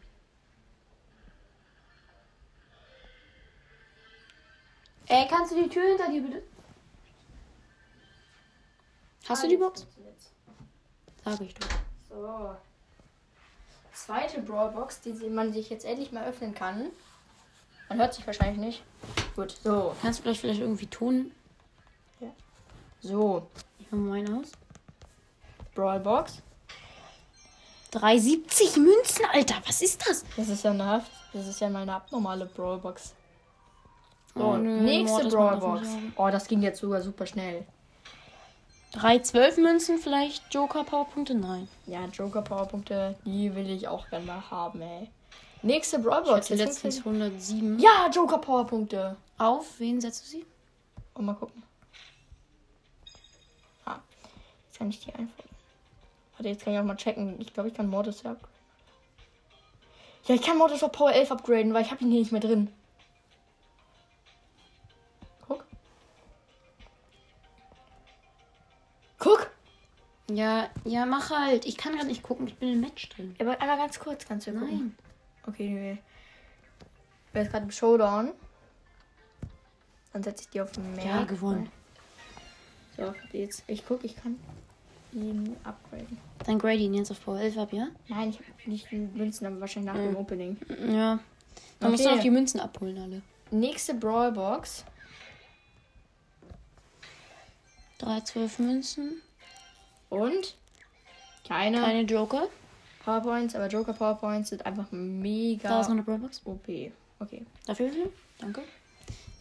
Ey, 5.07 5.29
kannst 5.29 5.53
du 5.53 5.63
die 5.63 5.69
Tür 5.69 5.85
hinter 5.85 6.11
dir 6.11 6.21
bitte. 6.21 6.43
Hast 9.29 9.45
du 9.45 9.49
die 9.49 9.57
Box? 9.57 9.87
Sag 11.25 11.41
ich 11.43 11.55
doch. 11.55 11.69
So. 12.09 12.57
Zweite 13.93 14.43
Brawlbox, 14.43 15.01
die 15.03 15.13
man 15.31 15.53
sich 15.53 15.71
jetzt 15.71 15.85
endlich 15.85 16.11
mal 16.11 16.27
öffnen 16.27 16.53
kann. 16.53 16.91
Man 17.89 17.99
hört 17.99 18.15
sich 18.15 18.27
wahrscheinlich 18.27 18.59
nicht. 18.59 18.83
Gut, 19.37 19.53
so. 19.63 19.95
Kannst 20.03 20.19
du 20.19 20.23
vielleicht 20.25 20.41
vielleicht 20.41 20.61
irgendwie 20.61 20.89
Ton. 20.89 21.31
So. 23.01 23.49
Ich 23.79 23.87
mach 23.93 23.99
mal 23.99 24.09
meinen 24.09 24.41
aus. 24.41 24.51
Brawlbox. 25.77 26.43
370 27.91 28.77
Münzen, 28.77 29.25
Alter. 29.33 29.57
Was 29.67 29.83
ist 29.83 30.07
das? 30.09 30.25
Das 30.37 30.49
ist 30.49 30.65
ja 30.65 30.73
nervt. 30.73 31.11
Das 31.33 31.47
ist 31.47 31.61
ja 31.61 31.69
meine 31.69 31.95
abnormale 31.95 32.47
Brawlbox. 32.47 33.15
So, 34.35 34.43
Oh, 34.45 34.57
nö, 34.57 34.81
nächste 34.81 35.25
das 35.25 35.33
Brawlbox. 35.35 35.89
Oh, 36.17 36.29
das 36.31 36.47
ging 36.47 36.63
jetzt 36.63 36.81
sogar 36.81 37.01
super 37.03 37.27
schnell. 37.27 37.67
312 38.93 39.57
Münzen, 39.59 39.99
vielleicht 39.99 40.43
Joker 40.53 40.83
Powerpunkte? 40.85 41.35
Nein. 41.35 41.69
Ja, 41.87 42.05
Joker 42.07 42.43
Powerpunkte, 42.43 43.17
die 43.25 43.55
will 43.55 43.71
ich 43.71 43.87
auch 43.89 44.09
gerne 44.09 44.25
mal 44.27 44.51
haben, 44.51 44.81
ey. 44.83 45.09
Nächste 45.63 45.99
Brawlbox. 45.99 46.51
Ich 46.51 46.53
hatte 46.61 46.65
letztens 46.71 46.99
funktioniert- 47.01 47.33
107. 47.35 47.79
Ja, 47.79 48.09
Joker 48.13 48.39
Powerpunkte. 48.39 49.17
Auf 49.39 49.79
wen 49.79 50.01
setzt 50.01 50.25
du 50.25 50.29
sie? 50.29 50.47
Und 51.15 51.27
mal 51.27 51.35
gucken. 51.35 51.63
Ah, 53.85 53.99
jetzt 54.67 54.79
kann 54.79 54.91
ich 54.91 55.01
die 55.01 55.13
einfach. 55.15 55.45
Warte, 56.41 56.49
jetzt 56.49 56.65
kann 56.65 56.73
ich 56.73 56.79
auch 56.79 56.85
mal 56.85 56.97
checken. 56.97 57.39
Ich 57.39 57.53
glaube, 57.53 57.69
ich 57.69 57.75
kann 57.75 57.87
Mortis 57.87 58.23
ja. 58.23 58.31
upgraden. 58.31 58.55
Ja, 60.25 60.35
ich 60.35 60.41
kann 60.41 60.57
Mortis 60.57 60.83
auf 60.83 60.91
Power 60.91 61.13
11 61.13 61.33
upgraden, 61.33 61.75
weil 61.75 61.83
ich 61.83 61.91
habe 61.91 62.03
ihn 62.03 62.11
hier 62.11 62.21
nicht 62.21 62.33
mehr 62.33 62.41
drin. 62.41 62.73
Guck. 65.47 65.67
Guck! 69.19 69.51
Ja, 70.31 70.71
ja, 70.87 71.05
mach 71.05 71.29
halt. 71.29 71.67
Ich 71.67 71.77
kann 71.77 71.93
gerade 71.93 72.07
nicht 72.07 72.23
gucken. 72.23 72.47
Ich 72.47 72.57
bin 72.57 72.73
im 72.73 72.81
Match 72.81 73.11
drin. 73.11 73.37
Aber 73.39 73.61
einmal 73.61 73.77
ganz 73.77 74.01
kurz 74.01 74.25
kannst 74.25 74.47
du 74.47 74.53
gucken. 74.53 74.69
Nein. 74.71 74.97
Okay, 75.47 75.69
nee. 75.69 75.99
Ich 77.27 77.33
bin 77.35 77.43
jetzt 77.43 77.51
gerade 77.51 77.67
im 77.67 77.71
Showdown. 77.71 78.33
Dann 80.15 80.23
setze 80.23 80.45
ich 80.45 80.49
die 80.49 80.63
auf 80.63 80.73
den 80.73 80.95
Meer. 80.95 81.05
Ja, 81.05 81.25
gewonnen. 81.25 81.71
So, 82.97 83.15
jetzt. 83.33 83.63
Ich 83.67 83.87
guck, 83.87 84.05
ich 84.05 84.17
kann 84.17 84.41
ihn 85.13 85.57
upgraden. 85.65 86.19
Dann 86.47 86.59
grade 86.59 86.79
ihn 86.79 86.95
jetzt 86.95 87.11
auf 87.11 87.25
Power 87.25 87.39
11 87.41 87.59
ab, 87.59 87.73
ja? 87.73 87.89
Nein, 88.09 88.31
ich 88.31 88.37
habe 88.39 88.71
nicht 88.71 88.91
die 88.91 88.97
Münzen, 88.97 89.47
aber 89.47 89.61
wahrscheinlich 89.61 89.93
nach 89.93 90.01
dem 90.01 90.17
Opening. 90.17 90.57
Ja. 90.93 91.19
Dann 91.81 91.91
musst 91.91 92.05
du 92.05 92.09
Okay. 92.09 92.17
noch 92.17 92.23
die 92.23 92.31
Münzen 92.31 92.61
abholen, 92.61 92.99
alle. 92.99 93.23
Nächste 93.51 93.95
Brawlbox. 93.95 94.85
312 97.99 98.59
Münzen. 98.59 99.23
Und 100.09 100.57
keine, 101.47 101.81
Keine 101.81 102.03
Joker. 102.03 102.49
Powerpoints, 103.05 103.55
aber 103.55 103.67
Joker 103.69 103.93
Powerpoints 103.93 104.51
sind 104.51 104.65
einfach 104.67 104.87
mega 104.91 105.69
Da 105.69 105.81
ist 105.81 105.87
noch 105.89 105.95
eine 105.95 106.03
Brawlbox. 106.03 106.43
OP. 106.45 106.69
Okay. 107.19 107.45
Dafür 107.67 107.87
wie 107.89 107.93
viel? 107.95 108.13
Danke. 108.39 108.63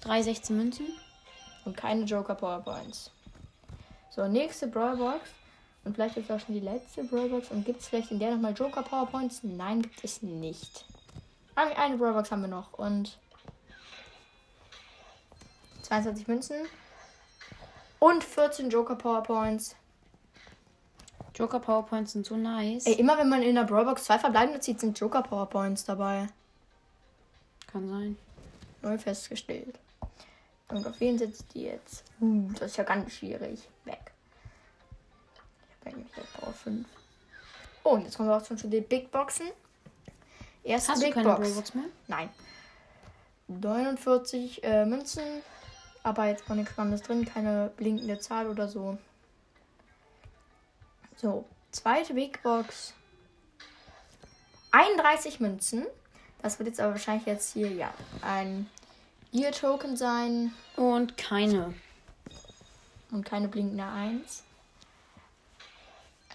316 0.02 0.56
Münzen. 0.58 0.88
Und 1.66 1.76
keine 1.78 2.04
Joker 2.06 2.36
Powerpoints. 2.36 3.12
So, 4.10 4.28
nächste 4.28 4.68
Brawlbox. 4.68 5.22
Und 5.90 5.96
vielleicht 5.96 6.18
ist 6.18 6.32
auch 6.32 6.40
schon 6.40 6.54
die 6.54 6.62
letzte 6.62 7.04
Brawlbox. 7.04 7.50
Und 7.50 7.66
gibt 7.66 7.82
es 7.82 7.88
vielleicht 7.88 8.12
in 8.12 8.20
der 8.20 8.30
nochmal 8.30 8.54
Joker 8.54 8.84
Powerpoints? 8.84 9.40
Nein, 9.42 9.82
gibt 9.82 10.04
es 10.04 10.22
nicht. 10.22 10.86
Eine, 11.56 11.76
eine 11.76 11.98
Brawlbox 11.98 12.30
haben 12.30 12.44
wir 12.44 12.48
noch. 12.48 12.74
Und 12.74 13.18
22 15.82 16.28
Münzen. 16.28 16.58
Und 17.98 18.24
14 18.24 18.70
Joker 18.70 18.98
Powerpoints. 18.98 19.76
Joker 21.34 21.60
Powerpoints 21.60 22.12
sind 22.12 22.28
so 22.28 22.38
nice. 22.38 22.86
Ey, 22.86 22.94
immer 22.94 23.18
wenn 23.18 23.30
man 23.30 23.42
in 23.42 23.56
der 23.56 23.64
Brawlbox 23.64 24.04
zwei 24.04 24.20
verbleibende 24.20 24.60
zieht, 24.60 24.80
sind 24.80 25.00
Joker 25.00 25.24
Powerpoints 25.24 25.86
dabei. 25.86 26.28
Kann 27.66 27.90
sein. 27.90 28.16
Neu 28.84 29.00
festgestellt. 29.00 29.80
Und 30.68 30.86
auf 30.86 31.00
wen 31.00 31.18
setzt 31.18 31.46
die 31.56 31.64
jetzt? 31.64 32.04
Uh, 32.22 32.48
das 32.60 32.70
ist 32.74 32.78
ja 32.78 32.84
ganz 32.84 33.12
schwierig. 33.12 33.68
Eigentlich 35.86 36.16
jetzt 36.16 36.34
Power 36.34 36.54
5. 36.54 36.88
Oh, 37.84 37.92
und 37.92 38.04
jetzt 38.04 38.18
kommen 38.18 38.30
wir 38.30 38.38
auch 38.38 38.46
schon 38.46 38.58
zu 38.58 38.68
den 38.68 38.84
Big 38.84 39.12
Boxen. 39.12 39.48
Erste 40.64 40.92
Hast 40.92 41.02
du 41.02 41.06
Big 41.06 41.14
keine 41.14 41.30
Box. 41.30 41.40
Brawlbox 41.42 41.74
mehr? 41.76 41.86
Nein. 42.08 42.30
49 43.48 44.64
äh, 44.64 44.86
Münzen. 44.86 45.24
Aber 46.04 46.26
jetzt 46.26 46.48
war 46.48 46.56
nichts 46.56 46.72
Spannendes 46.72 47.02
drin. 47.02 47.26
Keine 47.26 47.72
blinkende 47.76 48.20
Zahl 48.20 48.48
oder 48.48 48.68
so. 48.68 48.98
So, 51.16 51.46
zweite 51.72 52.14
Big 52.14 52.42
Box. 52.44 52.94
31 54.72 55.40
Münzen. 55.40 55.86
Das 56.42 56.60
wird 56.60 56.70
jetzt 56.70 56.80
aber 56.80 56.94
wahrscheinlich 56.94 57.26
jetzt 57.26 57.54
hier, 57.54 57.70
ja, 57.70 57.94
ein 58.22 58.70
Gear-Token 59.34 59.98
sein. 59.98 60.54
Und 60.76 61.18
keine. 61.18 61.74
Und 63.12 63.26
keine 63.26 63.48
blinkende 63.48 63.84
1. 63.86 64.44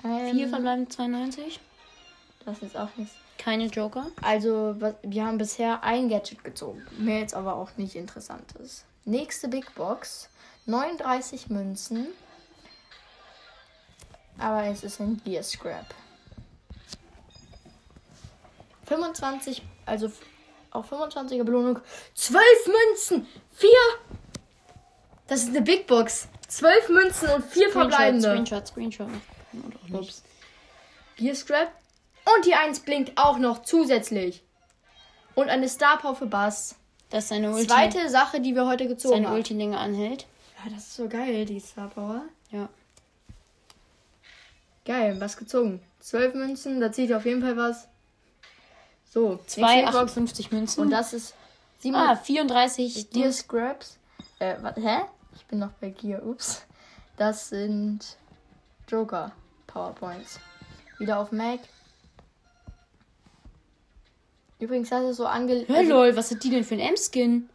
Vier 0.04 0.44
Ähm, 0.44 0.50
verbleiben 0.50 0.90
92. 0.90 1.61
das 2.44 2.58
ist 2.61 2.76
auch 2.76 2.88
nichts. 2.96 3.14
Keine 3.38 3.66
Joker. 3.66 4.06
Also, 4.23 4.76
was- 4.78 4.94
wir 5.02 5.25
haben 5.25 5.38
bisher 5.38 5.82
ein 5.82 6.08
Gadget 6.08 6.44
gezogen. 6.44 6.87
Mehr 6.99 7.20
jetzt 7.20 7.34
aber 7.34 7.56
auch 7.56 7.70
nicht 7.76 7.94
interessantes. 7.96 8.84
Nächste 9.06 9.49
Big 9.49 9.75
Box. 9.75 10.28
39 10.66 11.49
Münzen. 11.50 12.08
Aber 14.38 14.64
es 14.64 14.82
ist 14.84 15.00
ein 15.00 15.20
Gear 15.25 15.42
Scrap. 15.42 15.87
25, 18.87 19.62
also 19.87 20.11
auch 20.70 20.84
25er 20.84 21.44
Belohnung. 21.44 21.78
12 22.14 22.40
Münzen! 22.66 23.26
4! 23.54 23.70
Das 25.26 25.40
ist 25.42 25.49
eine 25.50 25.62
Big 25.62 25.87
Box. 25.87 26.28
12 26.49 26.88
Münzen 26.90 27.28
und 27.30 27.44
4 27.44 27.70
Screenshot, 27.70 27.73
verbleibende. 27.73 28.28
Screenshot, 28.30 28.66
Screenshot. 28.68 29.08
Und 29.62 29.76
auch 29.76 29.88
nicht. 29.88 30.11
Ups. 30.11 30.23
Gear 31.16 31.34
Scrap. 31.34 31.73
Und 32.37 32.46
die 32.46 32.54
1 32.54 32.80
blinkt 32.80 33.18
auch 33.18 33.38
noch 33.38 33.62
zusätzlich. 33.62 34.42
Und 35.34 35.49
eine 35.49 35.68
Star 35.68 35.99
Power 35.99 36.14
für 36.14 36.26
Bass. 36.26 36.76
Das 37.11 37.25
ist 37.25 37.28
seine 37.28 37.52
Ulti. 37.52 37.66
Zweite 37.66 38.08
Sache, 38.08 38.40
die 38.40 38.54
wir 38.54 38.66
heute 38.66 38.88
gezogen 38.88 39.14
seine 39.14 39.28
haben. 39.28 39.37
Ulti 39.37 39.54
länger 39.54 39.78
anhält. 39.78 40.26
Ja, 40.58 40.70
das 40.73 40.84
ist 40.84 40.96
so 40.96 41.08
geil, 41.08 41.44
die 41.44 41.61
Star 41.61 41.88
Power. 41.88 42.23
Ja. 42.50 42.68
Geil, 44.84 45.20
was 45.20 45.37
gezogen. 45.37 45.80
12 46.00 46.34
Münzen, 46.34 46.80
da 46.80 46.92
zieht 46.92 47.12
auf 47.12 47.25
jeden 47.25 47.40
Fall 47.40 47.56
was. 47.56 47.88
So, 49.11 49.38
Zwei 49.46 49.76
nächste 49.76 49.92
Box. 49.92 50.11
58 50.11 50.52
Münzen. 50.52 50.80
Und 50.80 50.90
das 50.90 51.12
ist 51.12 51.34
7 51.78 51.94
ah, 51.94 52.16
34 52.16 53.11
Gear 53.11 53.32
Scraps. 53.32 53.99
Äh, 54.38 54.56
was, 54.61 54.76
hä? 54.76 55.02
Ich 55.37 55.44
bin 55.46 55.58
noch 55.58 55.70
bei 55.80 55.90
Gear, 55.90 56.25
ups. 56.25 56.62
Das 57.16 57.49
sind 57.49 58.16
Joker 58.88 59.32
Powerpoints. 59.75 60.38
Wieder 60.99 61.19
auf 61.19 61.33
Mac. 61.33 61.61
Übrigens, 64.61 64.88
das 64.88 65.04
ist 65.04 65.16
so 65.16 65.26
angelegt. 65.26 65.69
Hör 65.69 65.83
lol, 65.83 66.16
was 66.16 66.31
hat 66.31 66.43
die 66.45 66.50
denn 66.50 66.64
für 66.64 66.75
ein 66.75 66.81
M-Skin? 66.81 67.50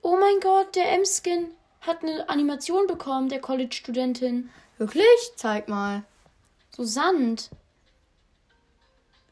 Oh 0.00 0.16
mein 0.16 0.40
Gott, 0.40 0.76
der 0.76 0.92
M-Skin 0.92 1.50
hat 1.80 2.02
eine 2.02 2.28
Animation 2.28 2.86
bekommen, 2.86 3.28
der 3.28 3.40
College-Studentin. 3.40 4.48
Wirklich? 4.78 5.04
Zeig 5.34 5.68
mal. 5.68 6.04
So 6.70 6.84
Sand. 6.84 7.50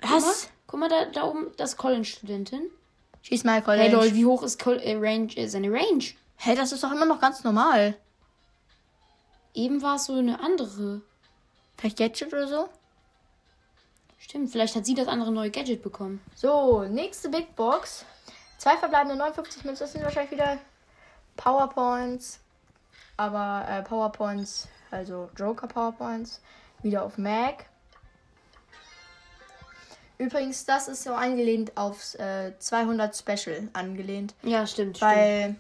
Guck 0.01 0.11
mal, 0.11 0.17
Was? 0.17 0.49
guck 0.67 0.81
mal 0.81 0.89
da, 0.89 1.05
da 1.07 1.25
oben, 1.25 1.53
das 1.57 1.77
College-Studentin. 1.77 2.69
Schieß 3.23 3.45
mal, 3.45 3.63
College. 3.63 3.85
Hey 3.85 3.93
lol, 3.93 4.13
wie 4.15 4.27
hoch 4.27 4.43
ist 4.43 4.63
Col 4.63 4.79
äh, 4.81 4.97
Range, 4.97 5.35
äh, 5.37 5.47
seine 5.47 5.71
Range? 5.71 6.05
Hä, 6.37 6.57
das 6.57 6.73
ist 6.73 6.83
doch 6.83 6.93
immer 6.93 7.07
noch 7.07 7.21
ganz 7.21 7.45
normal. 7.45 7.97
Eben 9.55 9.81
war 9.83 9.97
es 9.97 10.07
so 10.07 10.15
eine 10.15 10.41
andere. 10.41 11.01
Vielleicht 11.85 11.99
Gadget 11.99 12.33
oder 12.33 12.49
so? 12.49 12.69
Stimmt, 14.19 14.51
vielleicht 14.51 14.75
hat 14.75 14.87
sie 14.87 14.95
das 14.95 15.07
andere 15.07 15.31
neue 15.31 15.51
Gadget 15.51 15.83
bekommen. 15.83 16.23
So, 16.35 16.85
nächste 16.85 17.29
Big 17.29 17.55
Box. 17.57 18.07
Zwei 18.57 18.79
verbleibende 18.79 19.17
59 19.17 19.65
Münzen. 19.67 19.85
Das 19.85 19.93
sind 19.93 20.03
wahrscheinlich 20.03 20.31
wieder 20.31 20.57
Powerpoints. 21.37 22.41
Aber 23.19 23.67
äh, 23.69 23.83
Powerpoints, 23.83 24.67
also 24.91 25.29
Joker 25.37 25.67
Powerpoints. 25.67 26.41
Wieder 26.83 27.05
auf 27.05 27.19
Mac. 27.19 27.67
Übrigens, 30.17 30.65
das 30.65 30.89
ist 30.89 31.05
so 31.05 31.13
angelehnt 31.13 31.77
aufs 31.77 32.15
äh, 32.15 32.59
200 32.59 33.15
Special 33.15 33.69
angelehnt. 33.75 34.35
Ja, 34.43 34.67
stimmt. 34.67 34.97
stimmt. 34.97 35.13
Weil 35.13 35.57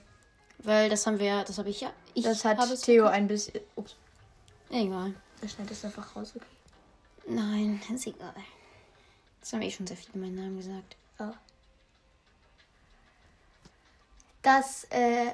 Weil 0.60 0.88
das 0.88 1.06
haben 1.06 1.18
wir 1.18 1.44
das 1.44 1.58
habe 1.58 1.68
ich 1.68 1.82
ja. 1.82 1.92
Ich 2.14 2.24
Das 2.24 2.46
hat 2.46 2.58
Theo 2.80 3.08
ein 3.08 3.28
bisschen. 3.28 3.60
Ups, 3.76 3.94
Egal. 4.70 5.12
Er 5.44 5.48
schneidet 5.48 5.72
es 5.72 5.84
einfach 5.84 6.16
raus. 6.16 6.32
Okay. 6.34 6.44
Nein, 7.26 7.80
ist 7.92 8.06
egal. 8.06 8.34
Das 9.40 9.52
haben 9.52 9.60
wir 9.60 9.68
eh 9.68 9.70
schon 9.70 9.86
sehr 9.86 9.96
viel 9.96 10.20
meinen 10.20 10.34
Namen 10.34 10.56
gesagt. 10.56 10.96
Das 14.44 14.84
äh, 14.90 15.32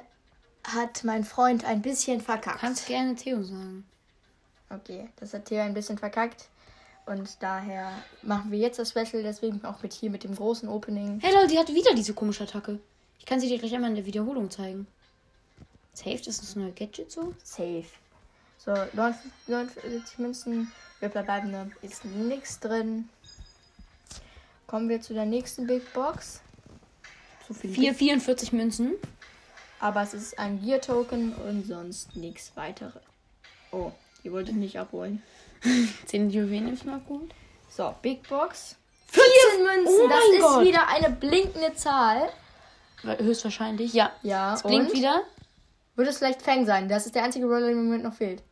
hat 0.63 1.03
mein 1.03 1.25
Freund 1.25 1.65
ein 1.65 1.81
bisschen 1.81 2.21
verkackt. 2.21 2.59
kannst 2.59 2.87
gerne 2.87 3.13
Theo 3.15 3.43
sagen. 3.43 3.85
Okay, 4.69 5.09
das 5.17 5.33
hat 5.33 5.45
Theo 5.45 5.61
ein 5.61 5.73
bisschen 5.73 5.97
verkackt. 5.97 6.47
Und 7.05 7.41
daher 7.43 7.91
machen 8.21 8.51
wir 8.51 8.59
jetzt 8.59 8.79
das 8.79 8.91
Special, 8.91 9.21
deswegen 9.21 9.65
auch 9.65 9.83
mit 9.83 9.91
hier 9.91 10.09
mit 10.09 10.23
dem 10.23 10.33
großen 10.33 10.69
Opening. 10.69 11.19
Hey 11.19 11.33
Leute, 11.33 11.47
die 11.47 11.59
hat 11.59 11.67
wieder 11.67 11.93
diese 11.93 12.13
komische 12.13 12.43
Attacke. 12.43 12.79
Ich 13.19 13.25
kann 13.25 13.41
sie 13.41 13.49
dir 13.49 13.59
gleich 13.59 13.73
einmal 13.75 13.89
in 13.89 13.97
der 13.97 14.05
Wiederholung 14.05 14.49
zeigen. 14.49 14.87
Safe, 15.93 16.17
das 16.17 16.27
ist 16.27 16.43
das 16.43 16.55
neue 16.55 16.71
Gadget 16.71 17.11
so? 17.11 17.33
Safe. 17.43 17.83
So, 18.63 18.73
49 18.93 19.31
49 19.47 20.19
Münzen, 20.19 20.71
wir 20.99 21.09
bleiben 21.09 21.73
ist 21.81 22.05
nichts 22.05 22.59
drin. 22.59 23.09
Kommen 24.67 24.87
wir 24.87 25.01
zu 25.01 25.15
der 25.15 25.25
nächsten 25.25 25.65
Big 25.65 25.91
Box. 25.93 26.41
So 27.47 27.55
viel 27.55 27.73
Vier, 27.73 27.95
44 27.95 28.53
Münzen. 28.53 28.93
Aber 29.79 30.03
es 30.03 30.13
ist 30.13 30.37
ein 30.37 30.61
Gear-Token 30.61 31.33
und 31.33 31.65
sonst 31.65 32.15
nichts 32.15 32.51
weiteres. 32.55 33.01
Oh, 33.71 33.91
ihr 34.21 34.31
wolltet 34.31 34.55
nicht 34.55 34.77
abholen. 34.77 35.23
10 36.05 36.29
Juwelen 36.29 36.71
ich 36.71 36.85
mal 36.85 36.99
gut. 36.99 37.31
So, 37.67 37.95
Big 38.03 38.29
Box. 38.29 38.75
14 39.07 39.65
Münzen, 39.65 40.01
Oh 40.03 40.07
das 40.07 40.23
ist 40.35 40.39
Gott. 40.39 40.65
wieder 40.65 40.87
eine 40.87 41.09
blinkende 41.09 41.73
Zahl. 41.73 42.29
Höchstwahrscheinlich, 43.01 43.91
ja. 43.93 44.11
Ja, 44.21 44.53
Es 44.53 44.61
blinkt 44.61 44.93
wieder. 44.93 45.23
Wird 45.95 46.07
es 46.07 46.19
vielleicht 46.19 46.43
Fang 46.43 46.67
sein? 46.67 46.87
Das 46.87 47.07
ist 47.07 47.15
der 47.15 47.23
einzige 47.23 47.45
Roller, 47.47 47.61
der 47.61 47.71
im 47.71 47.85
Moment 47.85 48.03
noch 48.03 48.13
fehlt. 48.13 48.43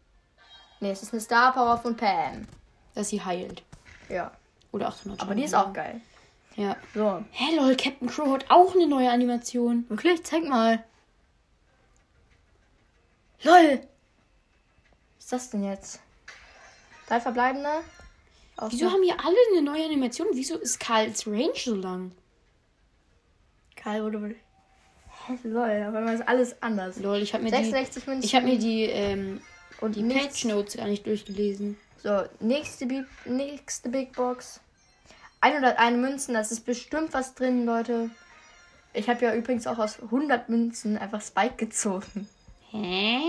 Ne, 0.79 0.91
es 0.91 1.03
ist 1.03 1.11
eine 1.13 1.21
Star 1.21 1.53
Power 1.53 1.77
von 1.77 1.95
Pam. 1.95 2.47
Dass 2.95 3.09
sie 3.09 3.23
heilt. 3.23 3.63
Ja, 4.07 4.31
Oder 4.71 4.87
800 4.87 5.21
aber 5.21 5.35
die 5.35 5.43
ist 5.43 5.53
auch 5.53 5.73
geil. 5.73 6.01
Ja. 6.55 6.75
So, 6.93 7.23
Hey 7.31 7.55
lol, 7.55 7.75
Captain 7.75 8.07
Crow 8.09 8.31
hat 8.33 8.49
auch 8.49 8.73
eine 8.75 8.87
neue 8.87 9.09
Animation. 9.09 9.85
wirklich? 9.89 10.23
Zeig 10.23 10.43
mal. 10.47 10.83
LOL! 13.43 13.81
Was 15.17 15.25
ist 15.25 15.31
das 15.33 15.49
denn 15.51 15.63
jetzt? 15.63 15.99
Drei 17.07 17.21
verbleibende. 17.21 17.69
Aus 18.57 18.71
Wieso 18.73 18.91
haben 18.91 19.03
hier 19.03 19.15
alle 19.23 19.37
eine 19.53 19.61
neue 19.61 19.85
Animation? 19.85 20.27
Wieso 20.33 20.57
ist 20.57 20.79
Karls 20.79 21.25
Range 21.25 21.53
so 21.55 21.75
lang? 21.75 22.11
Karl 23.75 24.03
wurde. 24.03 24.35
Hä, 25.27 25.37
lol, 25.43 25.83
aber 25.87 25.99
immer 25.99 26.13
ist 26.13 26.27
alles 26.27 26.61
anders. 26.61 26.97
Lol, 26.99 27.17
ich 27.21 27.33
habe 27.33 27.43
mir 27.43 27.51
die, 27.51 27.57
66 27.57 28.07
Münzen. 28.07 28.25
ich 28.25 28.35
habe 28.35 28.45
mir 28.45 28.59
die, 28.59 28.83
ähm, 28.83 29.41
und 29.81 29.95
die. 29.95 30.03
Page 30.03 30.45
Notes 30.45 30.77
gar 30.77 30.87
nicht 30.87 31.05
durchgelesen. 31.05 31.77
So, 32.01 32.23
nächste, 32.39 32.85
Big, 32.85 33.05
nächste 33.25 33.89
Big 33.89 34.13
Box. 34.13 34.61
101 35.41 35.97
Münzen, 35.97 36.33
das 36.33 36.51
ist 36.51 36.65
bestimmt 36.65 37.13
was 37.13 37.33
drin, 37.33 37.65
Leute. 37.65 38.09
Ich 38.93 39.09
habe 39.09 39.23
ja 39.23 39.33
übrigens 39.33 39.67
auch 39.67 39.77
aus 39.77 40.01
100 40.01 40.49
Münzen 40.49 40.97
einfach 40.97 41.21
Spike 41.21 41.55
gezogen. 41.55 42.27
Hä? 42.71 43.19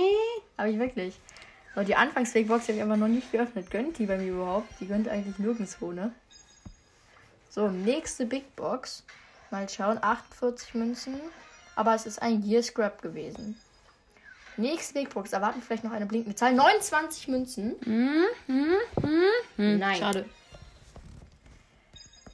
Habe 0.57 0.71
ich 0.71 0.79
wirklich. 0.79 1.19
So, 1.75 1.83
die 1.83 1.95
Anfangs-Big 1.95 2.49
Box 2.49 2.65
habe 2.65 2.75
ich 2.75 2.83
einfach 2.83 2.97
noch 2.97 3.09
nicht 3.09 3.31
geöffnet. 3.31 3.71
Gönnt 3.71 3.99
die 3.99 4.07
bei 4.07 4.19
mir 4.19 4.33
überhaupt? 4.33 4.69
Die 4.81 4.87
gönnt 4.87 5.09
eigentlich 5.09 5.39
nirgendwo, 5.39 5.93
ne? 5.93 6.13
So, 7.49 7.69
nächste 7.69 8.27
Big 8.27 8.57
Box. 8.57 9.05
Mal 9.51 9.69
schauen, 9.69 9.99
48 10.01 10.75
Münzen. 10.75 11.21
Aber 11.77 11.95
es 11.95 12.07
ist 12.07 12.21
ein 12.21 12.43
Gear 12.43 12.63
Scrap 12.63 13.03
gewesen. 13.03 13.57
Nächste 14.61 14.95
Big 14.95 15.11
Box. 15.11 15.33
Erwarten 15.33 15.63
vielleicht 15.63 15.85
noch 15.85 15.93
eine 15.93 16.07
blinkende 16.07 16.37
Zahl. 16.37 16.53
29 16.53 17.29
Münzen. 17.29 17.77
Hm, 17.83 18.25
hm, 18.47 18.75
hm. 19.57 19.79
Nein. 19.79 19.97
Schade. 19.97 20.25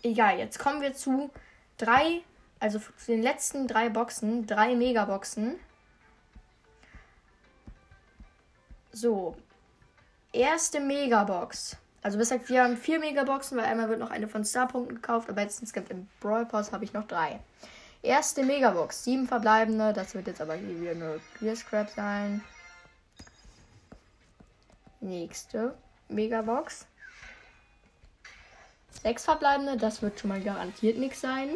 Egal, 0.03 0.39
jetzt 0.39 0.59
kommen 0.59 0.81
wir 0.83 0.95
zu 0.95 1.31
drei, 1.79 2.23
also 2.61 2.79
zu 2.79 3.13
den 3.13 3.23
letzten 3.23 3.67
drei 3.67 3.89
Boxen, 3.89 4.47
drei 4.47 4.75
Megaboxen. 4.77 5.57
So, 8.93 9.37
erste 10.33 10.81
Megabox. 10.81 11.77
Also 12.03 12.19
bis 12.19 12.31
gesagt, 12.31 12.49
wir 12.49 12.63
haben 12.63 12.77
vier 12.77 13.01
Megaboxen, 13.01 13.59
weil 13.59 13.65
einmal 13.65 13.89
wird 13.89 13.99
noch 13.99 14.11
eine 14.11 14.29
von 14.29 14.45
Starpunkten 14.45 14.97
gekauft, 14.97 15.29
aber 15.29 15.43
jetzt 15.43 15.61
insgesamt 15.61 15.91
im 15.91 16.09
Brawl 16.21 16.47
Pass 16.47 16.71
habe 16.71 16.85
ich 16.85 16.93
noch 16.93 17.07
drei. 17.07 17.41
Erste 18.07 18.45
Megabox, 18.45 19.03
sieben 19.03 19.27
verbleibende. 19.27 19.93
Das 19.93 20.15
wird 20.15 20.29
jetzt 20.29 20.41
aber 20.41 20.55
hier 20.55 20.81
wieder 20.81 20.95
nur 20.95 21.21
Clear 21.37 21.57
Scrap 21.57 21.91
sein. 21.91 22.45
Nächste 25.01 25.77
Megabox. 26.09 26.87
Sechs 29.03 29.25
verbleibende, 29.25 29.77
das 29.77 30.03
wird 30.03 30.21
schon 30.21 30.29
mal 30.29 30.41
garantiert 30.41 30.99
nichts 30.99 31.21
sein. 31.21 31.51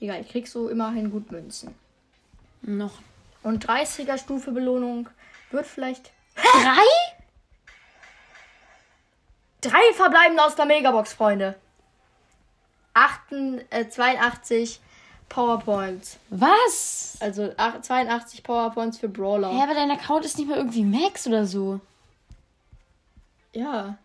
Egal, 0.00 0.22
ich 0.22 0.30
krieg 0.30 0.48
so 0.48 0.70
immerhin 0.70 1.10
gut 1.10 1.30
Münzen. 1.30 1.74
Noch 2.62 2.98
Und 3.42 3.68
30er 3.68 4.16
Stufe 4.16 4.52
Belohnung 4.52 5.10
wird 5.50 5.66
vielleicht 5.66 6.12
drei? 6.34 7.16
drei 9.60 9.92
verbleibende 9.92 10.42
aus 10.42 10.56
der 10.56 10.64
Megabox, 10.64 11.12
Freunde. 11.12 11.56
8, 12.96 13.20
äh, 13.70 13.88
82 13.88 14.80
Powerpoints. 15.28 16.18
Was? 16.30 17.16
Also 17.20 17.52
ach- 17.58 17.80
82 17.82 18.42
Powerpoints 18.42 18.98
für 18.98 19.08
Brawler. 19.08 19.52
Ja, 19.52 19.64
aber 19.64 19.74
dein 19.74 19.90
Account 19.90 20.24
ist 20.24 20.38
nicht 20.38 20.48
mal 20.48 20.56
irgendwie 20.56 20.82
Max 20.84 21.26
oder 21.26 21.46
so. 21.46 21.80
Ja. 23.52 23.98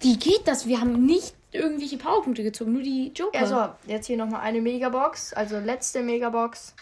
Wie 0.00 0.16
geht 0.16 0.46
das? 0.48 0.66
Wir 0.66 0.80
haben 0.80 1.04
nicht 1.04 1.34
irgendwelche 1.52 1.96
Powerpunkte 1.98 2.42
gezogen, 2.42 2.72
nur 2.72 2.82
die 2.82 3.08
Joker. 3.14 3.38
Ja, 3.40 3.46
so, 3.46 3.90
jetzt 3.90 4.06
hier 4.06 4.16
nochmal 4.16 4.40
eine 4.40 4.60
Megabox. 4.60 5.32
Also 5.32 5.58
letzte 5.58 6.02
Megabox. 6.02 6.74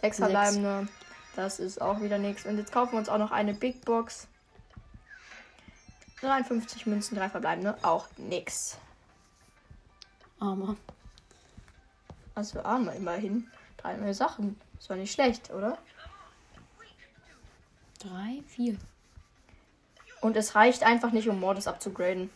Sechs 0.00 0.16
Sechs. 0.16 0.18
verbleibende. 0.18 0.88
Das 1.36 1.58
ist 1.58 1.80
auch 1.80 2.00
wieder 2.00 2.18
nichts. 2.18 2.46
Und 2.46 2.58
jetzt 2.58 2.72
kaufen 2.72 2.92
wir 2.92 2.98
uns 2.98 3.08
auch 3.08 3.18
noch 3.18 3.32
eine 3.32 3.54
Big 3.54 3.84
Box. 3.84 4.26
53 6.20 6.86
Münzen, 6.86 7.16
drei 7.16 7.28
verbleibende. 7.28 7.76
Auch 7.82 8.06
nix. 8.16 8.78
Armer. 10.44 10.76
Also 12.34 12.60
arme 12.62 12.94
immerhin. 12.94 13.48
Drei 13.78 13.96
neue 13.96 14.14
Sachen. 14.14 14.60
Das 14.76 14.90
war 14.90 14.96
nicht 14.96 15.12
schlecht, 15.12 15.50
oder? 15.50 15.78
Drei, 17.98 18.42
vier. 18.48 18.76
Und 20.20 20.36
es 20.36 20.54
reicht 20.54 20.82
einfach 20.82 21.12
nicht, 21.12 21.28
um 21.28 21.40
Mordes 21.40 21.66
abzugraden. 21.66 22.30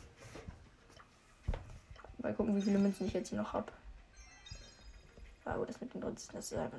Mal 2.18 2.34
gucken, 2.34 2.56
wie 2.56 2.62
viele 2.62 2.78
Münzen 2.78 3.06
ich 3.06 3.12
jetzt 3.12 3.28
hier 3.28 3.38
noch 3.38 3.52
habe. 3.52 3.70
Ah, 5.44 5.56
gut, 5.56 5.68
das 5.68 5.80
mit 5.80 5.92
den 5.94 6.02
Münzen, 6.02 6.30
das 6.32 6.52
ist 6.52 6.58
einfach. 6.58 6.78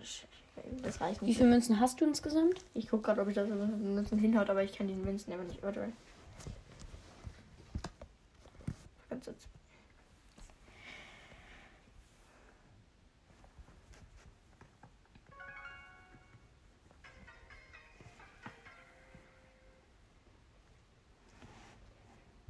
Das 0.84 1.02
reicht 1.02 1.22
Wie 1.22 1.26
nicht. 1.26 1.38
viele 1.38 1.50
Münzen 1.50 1.80
hast 1.80 2.02
du 2.02 2.06
insgesamt? 2.06 2.64
Ich 2.74 2.90
gucke 2.90 3.04
gerade, 3.04 3.22
ob 3.22 3.28
ich 3.28 3.36
das 3.36 3.48
mit 3.48 3.58
den 3.60 3.96
Münzen 3.96 4.20
hinhaut, 4.20 4.50
aber 4.50 4.64
ich 4.64 4.74
kann 4.74 4.88
die 4.88 4.94
Münzen 4.94 5.34
aber 5.34 5.44
nicht 5.44 5.64
ordern. 5.64 5.94
Ganz 9.10 9.26
kurz. 9.26 9.48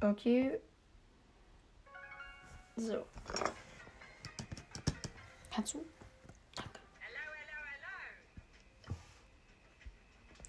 Okay. 0.00 0.58
So. 2.76 3.04
Kannst 5.52 5.74
du? 5.74 5.84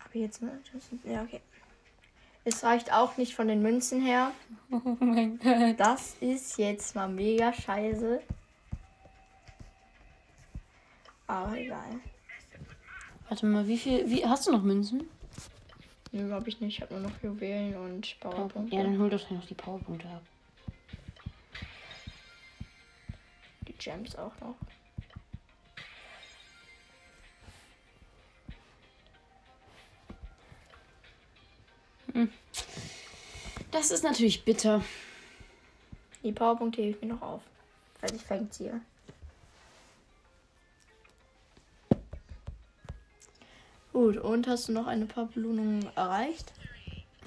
Aber 0.05 0.15
jetzt 0.15 0.41
ne? 0.41 0.59
das 0.73 0.87
sind- 0.87 1.03
Ja, 1.05 1.23
okay. 1.23 1.41
Es 2.43 2.63
reicht 2.63 2.91
auch 2.91 3.17
nicht 3.17 3.35
von 3.35 3.47
den 3.47 3.61
Münzen 3.61 4.01
her. 4.01 4.31
Oh 4.71 4.95
mein 4.99 5.37
Gott. 5.37 5.77
Das 5.79 6.15
ist 6.21 6.57
jetzt 6.57 6.95
mal 6.95 7.09
mega 7.09 7.51
scheiße. 7.53 8.21
Aber 11.27 11.57
egal. 11.57 11.99
Warte 13.27 13.45
mal, 13.45 13.67
wie 13.67 13.77
viel. 13.77 14.09
Wie, 14.09 14.25
hast 14.25 14.47
du 14.47 14.51
noch 14.53 14.63
Münzen? 14.63 15.09
Nö, 16.11 16.27
glaube 16.27 16.49
ich 16.49 16.59
nicht. 16.59 16.77
Ich 16.77 16.81
habe 16.81 16.93
nur 16.95 17.09
noch 17.09 17.23
Juwelen 17.23 17.75
und 17.75 18.19
Powerpunkte. 18.19 18.75
Ja, 18.75 18.83
dann 18.83 18.99
hol 18.99 19.09
doch 19.09 19.29
noch 19.29 19.45
die 19.45 19.53
Powerpunkte 19.53 20.07
ab. 20.07 20.23
Die 23.67 23.73
Gems 23.73 24.15
auch 24.15 24.37
noch. 24.41 24.55
Das 33.71 33.89
ist 33.89 34.03
natürlich 34.03 34.43
bitter. 34.43 34.83
Die 36.23 36.33
Powerpunkte 36.33 36.81
hebe 36.81 36.97
ich 36.97 37.01
mir 37.01 37.13
noch 37.13 37.21
auf. 37.21 37.41
Falls 37.99 38.13
ich 38.13 38.21
Fang 38.21 38.49
Gut, 43.93 44.17
und 44.17 44.47
hast 44.47 44.69
du 44.69 44.71
noch 44.71 44.87
eine 44.87 45.05
paar 45.05 45.25
Belohnungen 45.25 45.85
erreicht? 45.95 46.53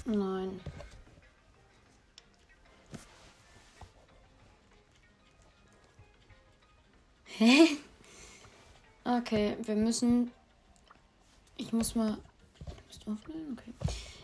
Nein. 0.06 0.60
Hä? 7.26 7.76
Okay, 9.04 9.56
wir 9.62 9.76
müssen. 9.76 10.30
Ich 11.56 11.72
muss 11.72 11.94
mal. 11.94 12.16
Bist 12.88 13.04
du 13.04 13.12
offline? 13.12 13.58
Okay. 13.58 13.74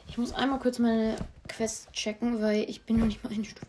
Ich 0.08 0.16
muss 0.16 0.32
einmal 0.32 0.58
kurz 0.60 0.78
meine 0.78 1.16
Quest 1.48 1.92
checken, 1.92 2.40
weil 2.40 2.68
ich 2.70 2.82
bin 2.82 2.98
noch 2.98 3.06
nicht 3.06 3.22
mal 3.22 3.32
eine 3.32 3.44
Stufe. 3.44 3.66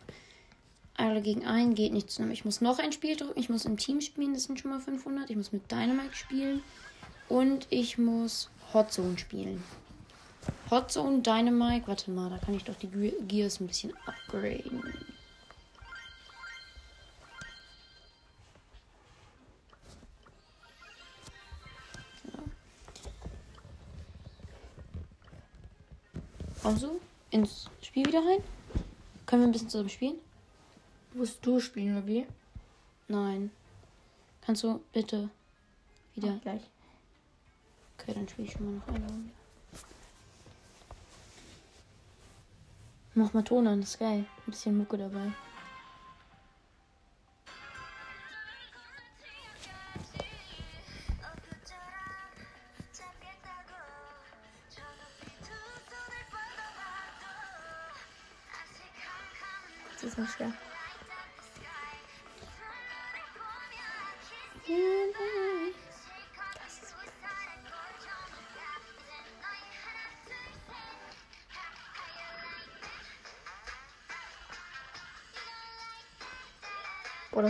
Alle 0.96 1.22
gegen 1.22 1.46
einen 1.46 1.76
geht 1.76 1.94
nicht 1.94 2.10
zusammen. 2.10 2.32
Ich 2.32 2.46
muss 2.46 2.62
noch 2.62 2.80
ein 2.80 2.92
Spiel 2.92 3.16
drücken. 3.16 3.40
Ich 3.40 3.50
muss 3.50 3.66
im 3.66 3.78
Team 3.78 4.02
spielen, 4.02 4.34
das 4.34 4.44
sind 4.44 4.60
schon 4.60 4.72
mal 4.72 4.80
500. 4.80 5.30
Ich 5.30 5.36
muss 5.36 5.52
mit 5.52 5.72
Dynamite 5.72 6.16
spielen. 6.16 6.64
Und 7.28 7.68
ich 7.70 7.98
muss 7.98 8.50
Hot 8.74 8.92
Zone 8.92 9.18
spielen. 9.18 9.64
Hot 10.70 10.92
Zone, 10.92 11.22
Dynamite. 11.22 11.88
Warte 11.88 12.12
mal, 12.12 12.30
da 12.30 12.38
kann 12.38 12.56
ich 12.56 12.64
doch 12.64 12.76
die 12.76 12.88
Ge- 12.88 13.22
Gears 13.28 13.60
ein 13.60 13.68
bisschen 13.68 13.94
upgraden. 14.06 14.82
Also, 26.64 27.00
ins 27.32 27.70
Spiel 27.82 28.06
wieder 28.06 28.20
rein. 28.20 28.44
Können 29.26 29.42
wir 29.44 29.48
ein 29.48 29.52
bisschen 29.52 29.70
zusammen 29.70 29.90
spielen? 29.90 30.16
Musst 31.14 31.46
du 31.46 31.60
spielen, 31.60 31.98
oder 31.98 32.08
wie? 32.08 32.26
Nein. 33.08 33.52
Kannst 34.42 34.64
du 34.64 34.82
bitte 34.94 35.30
wieder. 36.16 36.38
Gleich. 36.44 36.62
Okay, 38.02 38.14
dann 38.16 38.28
spiele 38.28 38.48
ich 38.48 38.54
schon 38.54 38.66
mal 38.66 38.72
noch 38.74 38.88
eine 38.88 39.06
Runde. 39.06 39.30
Mach 43.14 43.34
mal 43.34 43.44
Ton 43.44 43.68
an, 43.68 43.82
das 43.82 43.92
ist 43.92 44.00
geil. 44.00 44.26
Ein 44.48 44.52
bisschen 44.52 44.78
Mucke 44.78 44.98
dabei. 44.98 45.32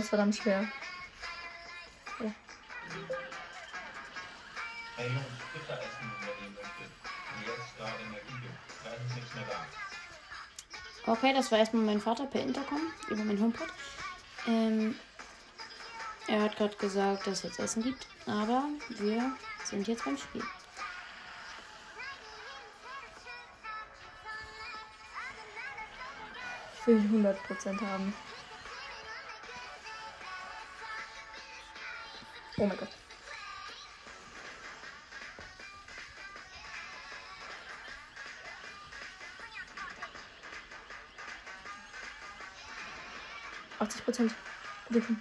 Ist 0.02 0.08
verdammt 0.08 0.36
schwer. 0.36 0.66
Hey 4.96 5.08
Jungs, 5.08 5.24
Pizza 5.52 5.78
essen, 5.78 6.12
wenn 6.20 6.44
ihr 6.44 6.50
möchtet. 6.50 6.90
Und 7.34 7.46
jetzt 7.46 7.72
da 7.78 7.86
Energie 7.86 8.38
gibt. 8.42 8.82
Gleich 8.82 9.06
ist 9.06 9.14
nichts 9.16 9.34
mehr 9.34 9.44
da. 11.04 11.12
Okay, 11.12 11.32
das 11.32 11.50
war 11.50 11.58
erstmal 11.58 11.84
mein 11.84 12.00
Vater 12.00 12.26
per 12.26 12.42
Intercom 12.42 12.80
über 13.08 13.24
mein 13.24 13.40
HomePod. 13.40 13.68
Ähm, 14.46 14.96
er 16.26 16.42
hat 16.42 16.56
gerade 16.56 16.76
gesagt, 16.76 17.26
dass 17.26 17.38
es 17.38 17.42
jetzt 17.44 17.60
Essen 17.60 17.82
gibt, 17.82 18.06
aber 18.26 18.64
wir 18.88 19.32
sind 19.64 19.88
jetzt 19.88 20.04
beim 20.04 20.18
Spiel. 20.18 20.42
Ich 26.80 26.86
will 26.86 26.98
100% 26.98 27.80
haben. 27.80 28.12
Oh 32.62 32.66
mein 32.66 32.76
Gott. 32.76 32.88
Achtzig 43.80 44.04
Prozent. 44.04 44.32
Komm. 44.92 45.20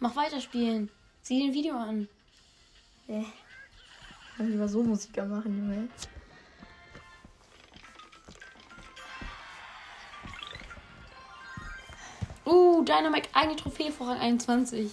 Mach 0.00 0.16
weiter 0.16 0.40
spielen. 0.40 0.88
Sieh 1.20 1.42
den 1.42 1.52
Video 1.52 1.76
an. 1.76 2.08
Äh. 3.08 3.24
Kann 4.38 4.50
lieber 4.50 4.66
so 4.66 4.82
Musiker 4.82 5.26
machen, 5.26 5.58
Junge. 5.58 5.88
Uh, 12.82 12.84
Dynamite, 12.84 13.28
eine 13.32 13.54
Trophäe 13.54 13.92
vor 13.92 14.08
Rang 14.08 14.18
21. 14.18 14.90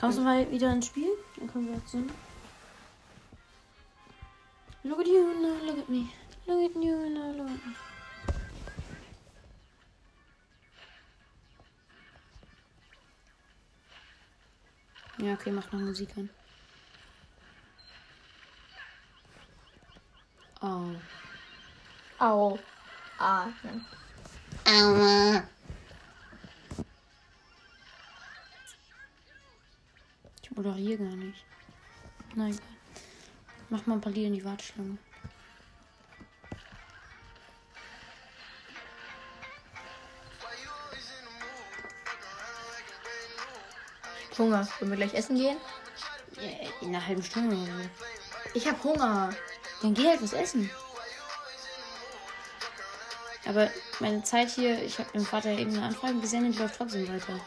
Kommst 0.00 0.18
du 0.18 0.22
mal 0.22 0.48
wieder 0.52 0.72
ins 0.72 0.86
Spiel? 0.86 1.10
Dann 1.36 1.50
können 1.50 1.66
wir 1.66 1.74
jetzt 1.74 1.90
hin. 1.90 2.10
Look 4.84 5.00
at 5.00 5.06
you, 5.06 5.34
now 5.40 5.56
look 5.64 5.78
at 5.78 5.88
me. 5.88 6.08
Look 6.46 6.70
at 6.70 6.82
you, 6.82 7.08
now 7.08 7.32
look 7.32 7.48
at 7.48 7.66
me. 7.66 7.74
Ja, 15.26 15.34
okay, 15.34 15.50
mach 15.50 15.70
noch 15.72 15.80
Musik 15.80 16.16
an. 16.16 16.30
Oh. 20.60 22.24
Au. 22.24 22.58
Ah, 23.24 23.46
nein. 23.62 23.86
Aua. 24.66 25.44
Ich 30.42 30.50
moderiere 30.50 31.04
gar 31.04 31.14
nicht. 31.14 31.44
Nein. 32.34 32.58
Mach 33.70 33.86
mal 33.86 33.94
ein 33.94 34.00
paar 34.00 34.10
Lieder 34.10 34.26
in 34.26 34.34
die 34.34 34.44
Warteschlange. 34.44 34.98
Hunger. 44.36 44.66
Wollen 44.80 44.90
wir 44.90 44.96
gleich 44.96 45.14
essen 45.14 45.36
gehen? 45.36 45.58
Ja, 46.40 46.68
in 46.80 46.88
einer 46.88 47.06
halben 47.06 47.22
Stunde 47.22 47.54
oder 47.54 47.66
so. 47.66 47.88
Ich 48.54 48.66
hab 48.66 48.82
Hunger. 48.82 49.32
Dann 49.80 49.94
geh 49.94 50.08
halt 50.08 50.20
was 50.20 50.32
essen. 50.32 50.68
Aber 53.54 53.68
meine 54.00 54.22
Zeit 54.22 54.48
hier, 54.48 54.82
ich 54.82 54.98
habe 54.98 55.10
dem 55.12 55.26
Vater 55.26 55.50
eben 55.50 55.74
eine 55.76 55.84
Anfrage 55.84 56.18
gesendet, 56.20 56.54
die 56.54 56.58
läuft 56.58 56.76
trotzdem 56.78 57.06
weiter. 57.06 57.38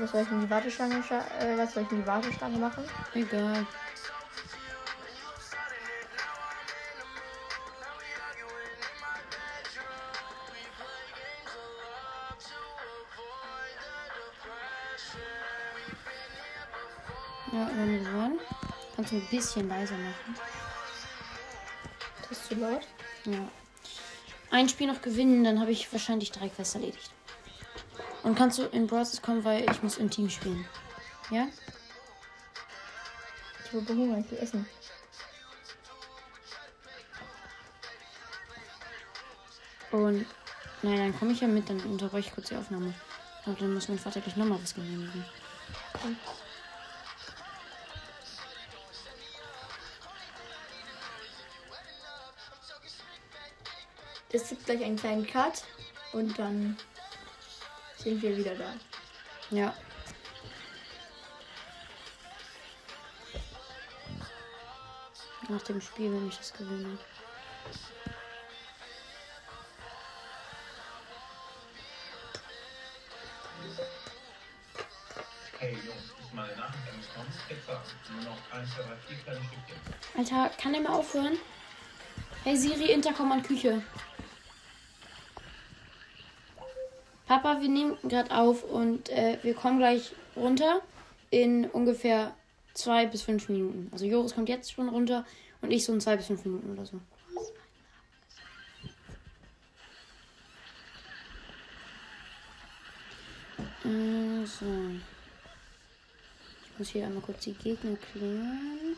Was 0.00 0.10
soll 0.10 0.22
ich 0.22 0.30
in 0.30 0.40
die 0.40 0.50
Warteschlange, 0.50 0.94
äh, 1.38 1.58
was 1.58 1.74
soll 1.74 1.82
ich 1.82 1.92
in 1.92 2.00
die 2.00 2.06
Warteschlange 2.06 2.56
machen? 2.56 2.84
Egal. 3.14 3.66
Ein 19.12 19.26
bisschen 19.30 19.68
leiser 19.68 19.96
machen. 19.96 20.36
Das 22.28 22.38
ist 22.38 22.48
zu 22.48 22.54
laut. 22.54 22.82
Ja. 23.24 23.48
Ein 24.50 24.68
Spiel 24.68 24.86
noch 24.86 25.00
gewinnen, 25.00 25.44
dann 25.44 25.60
habe 25.60 25.70
ich 25.70 25.90
wahrscheinlich 25.92 26.30
drei 26.30 26.48
Quests 26.48 26.74
erledigt. 26.74 27.10
Und 28.22 28.36
kannst 28.36 28.58
du 28.58 28.64
in 28.64 28.86
Brawlers 28.86 29.20
kommen, 29.22 29.44
weil 29.44 29.68
ich 29.70 29.82
muss 29.82 29.98
im 29.98 30.10
Team 30.10 30.30
spielen. 30.30 30.66
Ja? 31.30 31.48
Ich 33.64 33.72
habe 33.72 33.88
Hunger, 33.88 34.18
ich 34.18 34.30
will 34.30 34.38
essen. 34.38 34.66
Und 39.90 40.26
naja, 40.82 40.96
dann 40.98 41.18
komme 41.18 41.32
ich 41.32 41.40
ja 41.40 41.48
mit, 41.48 41.68
dann 41.68 41.80
unterbreche 41.80 42.28
ich 42.28 42.34
kurz 42.34 42.48
die 42.48 42.56
Aufnahme. 42.56 42.94
Aber 43.44 43.54
dann 43.54 43.74
muss 43.74 43.88
mein 43.88 43.98
Vater 43.98 44.20
gleich 44.20 44.36
nochmal 44.36 44.62
was 44.62 44.74
genehmigen. 44.74 45.24
Es 54.32 54.48
gibt 54.48 54.64
gleich 54.64 54.82
einen 54.82 54.96
kleinen 54.96 55.26
Cut. 55.26 55.64
Und 56.12 56.38
dann 56.38 56.76
sind 57.96 58.20
wir 58.22 58.36
wieder 58.36 58.54
da. 58.54 58.74
Ja. 59.50 59.74
Nach 65.48 65.62
dem 65.62 65.80
Spiel, 65.80 66.12
wenn 66.12 66.28
ich 66.28 66.36
das 66.36 66.52
gewinne. 66.52 66.98
Alter, 80.16 80.50
kann 80.60 80.72
der 80.72 80.82
mal 80.82 80.92
aufhören? 80.92 81.38
Hey 82.44 82.56
Siri, 82.56 82.92
Intercom 82.92 83.32
an 83.32 83.42
Küche. 83.42 83.82
Papa, 87.32 87.62
wir 87.62 87.68
nehmen 87.70 87.96
gerade 88.02 88.30
auf 88.30 88.62
und 88.62 89.08
äh, 89.08 89.38
wir 89.42 89.54
kommen 89.54 89.78
gleich 89.78 90.12
runter 90.36 90.82
in 91.30 91.64
ungefähr 91.64 92.36
zwei 92.74 93.06
bis 93.06 93.22
fünf 93.22 93.48
Minuten. 93.48 93.88
Also 93.90 94.04
Joris 94.04 94.34
kommt 94.34 94.50
jetzt 94.50 94.70
schon 94.70 94.90
runter 94.90 95.24
und 95.62 95.70
ich 95.70 95.82
so 95.82 95.94
in 95.94 96.02
zwei 96.02 96.18
bis 96.18 96.26
fünf 96.26 96.44
Minuten 96.44 96.72
oder 96.72 96.84
so. 96.84 96.98
Äh, 103.88 104.44
so. 104.44 104.66
Ich 106.66 106.78
muss 106.78 106.88
hier 106.90 107.06
einmal 107.06 107.22
kurz 107.22 107.44
die 107.44 107.54
Gegner 107.54 107.96
klären. 107.96 108.96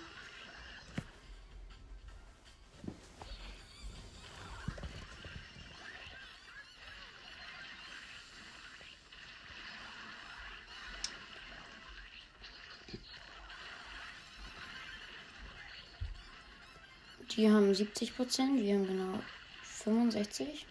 Die 17.36 17.50
haben 17.50 17.74
70 17.74 18.14
Prozent, 18.14 18.62
wir 18.62 18.74
haben 18.74 18.86
genau 18.86 19.18
65. 19.64 20.66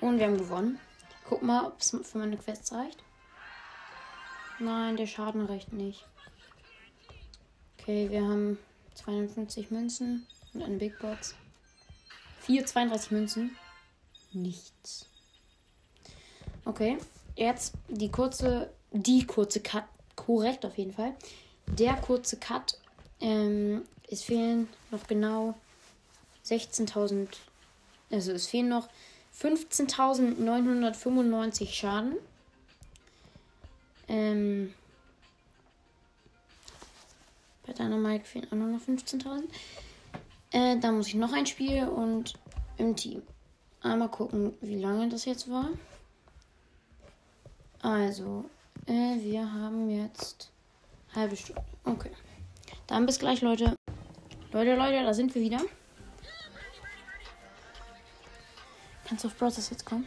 Und 0.00 0.18
wir 0.18 0.26
haben 0.26 0.36
gewonnen. 0.36 0.80
Guck 1.28 1.42
mal, 1.42 1.64
ob 1.64 1.80
es 1.80 1.96
für 2.02 2.18
meine 2.18 2.36
Quest 2.36 2.72
reicht. 2.72 2.98
Nein, 4.58 4.96
der 4.96 5.06
Schaden 5.06 5.46
reicht 5.46 5.72
nicht. 5.72 6.04
Okay, 7.78 8.08
wir 8.10 8.22
haben 8.22 8.58
250 8.94 9.70
Münzen 9.70 10.26
und 10.52 10.62
eine 10.62 10.76
Big 10.76 10.98
Box. 11.00 11.34
4, 12.40 12.64
32 12.64 13.10
Münzen. 13.10 13.56
Nichts. 14.32 15.06
Okay, 16.64 16.98
jetzt 17.36 17.74
die 17.88 18.10
kurze, 18.10 18.72
die 18.92 19.26
kurze 19.26 19.60
Cut. 19.60 19.84
Korrekt 20.16 20.64
auf 20.64 20.78
jeden 20.78 20.92
Fall. 20.92 21.14
Der 21.66 21.94
kurze 21.94 22.38
Cut. 22.38 22.78
Ähm, 23.20 23.82
es 24.08 24.22
fehlen 24.22 24.68
noch 24.90 25.06
genau 25.06 25.54
16.000. 26.46 27.28
Also 28.10 28.32
es 28.32 28.46
fehlen 28.46 28.68
noch 28.68 28.88
15.995 29.40 31.72
Schaden. 31.72 32.16
Ähm, 34.08 34.74
bei 37.66 37.72
Dynamite 37.72 38.24
fehlen 38.24 38.46
auch 38.50 38.56
noch 38.56 38.80
15.000. 38.80 39.44
Äh, 40.52 40.78
da 40.78 40.92
muss 40.92 41.08
ich 41.08 41.14
noch 41.14 41.32
ein 41.32 41.46
Spiel 41.46 41.88
und 41.88 42.34
im 42.76 42.94
Team. 42.94 43.22
Einmal 43.82 44.08
gucken, 44.08 44.54
wie 44.60 44.76
lange 44.76 45.08
das 45.08 45.24
jetzt 45.24 45.50
war. 45.50 45.68
Also, 47.82 48.44
äh, 48.86 49.16
wir 49.20 49.52
haben 49.52 49.90
jetzt 49.90 50.50
halbe 51.14 51.36
Stunde. 51.36 51.62
Okay. 51.84 52.10
Dann 52.86 53.06
bis 53.06 53.18
gleich, 53.18 53.40
Leute. 53.40 53.76
Leute, 54.52 54.76
Leute, 54.76 55.02
da 55.02 55.12
sind 55.12 55.34
wir 55.34 55.42
wieder. 55.42 55.60
Kannst 59.04 59.24
du 59.24 59.28
auf 59.28 59.36
Brothers 59.36 59.70
jetzt 59.70 59.84
kommen? 59.84 60.06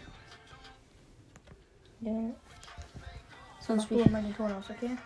Ja. 2.01 2.31
Sonst 3.67 3.91
Mach 3.91 3.97
du 4.05 4.09
mal 4.09 4.23
den 4.23 4.33
Ton 4.35 4.51
aus, 4.53 4.69
okay? 4.69 4.97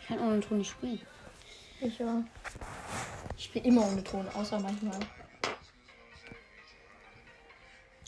ich 0.00 0.06
kann 0.08 0.18
ohne 0.20 0.40
Ton 0.40 0.58
nicht 0.58 0.70
spielen. 0.70 1.00
Ich 1.80 1.98
ja. 1.98 2.24
Ich 3.36 3.44
spiele 3.44 3.66
immer 3.66 3.86
ohne 3.86 4.02
Ton, 4.02 4.26
außer 4.30 4.58
manchmal. 4.58 4.98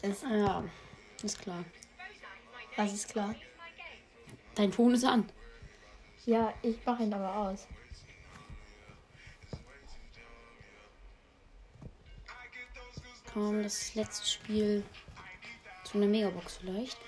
Ist, 0.03 0.23
Ja, 0.25 0.65
ist 1.23 1.41
klar. 1.41 1.65
das 2.77 2.93
ist 2.93 3.09
klar. 3.09 3.35
Dein 4.55 4.73
Ton 4.73 4.95
ist 4.95 5.05
an. 5.05 5.29
Ja, 6.25 6.53
ich 6.63 6.85
mache 6.85 7.03
ihn 7.03 7.13
aber 7.13 7.35
aus. 7.37 7.67
Komm, 13.33 13.63
das 13.63 13.95
letzte 13.95 14.27
Spiel 14.29 14.85
zu 15.85 15.99
einer 15.99 16.07
Megabox 16.07 16.57
vielleicht. 16.59 16.99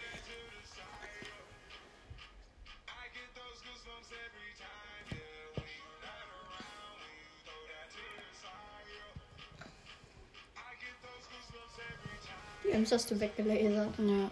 Ems 12.75 12.91
hast 12.91 13.09
du 13.09 13.21
weggelasert. 13.21 13.95
Ja. 13.99 14.31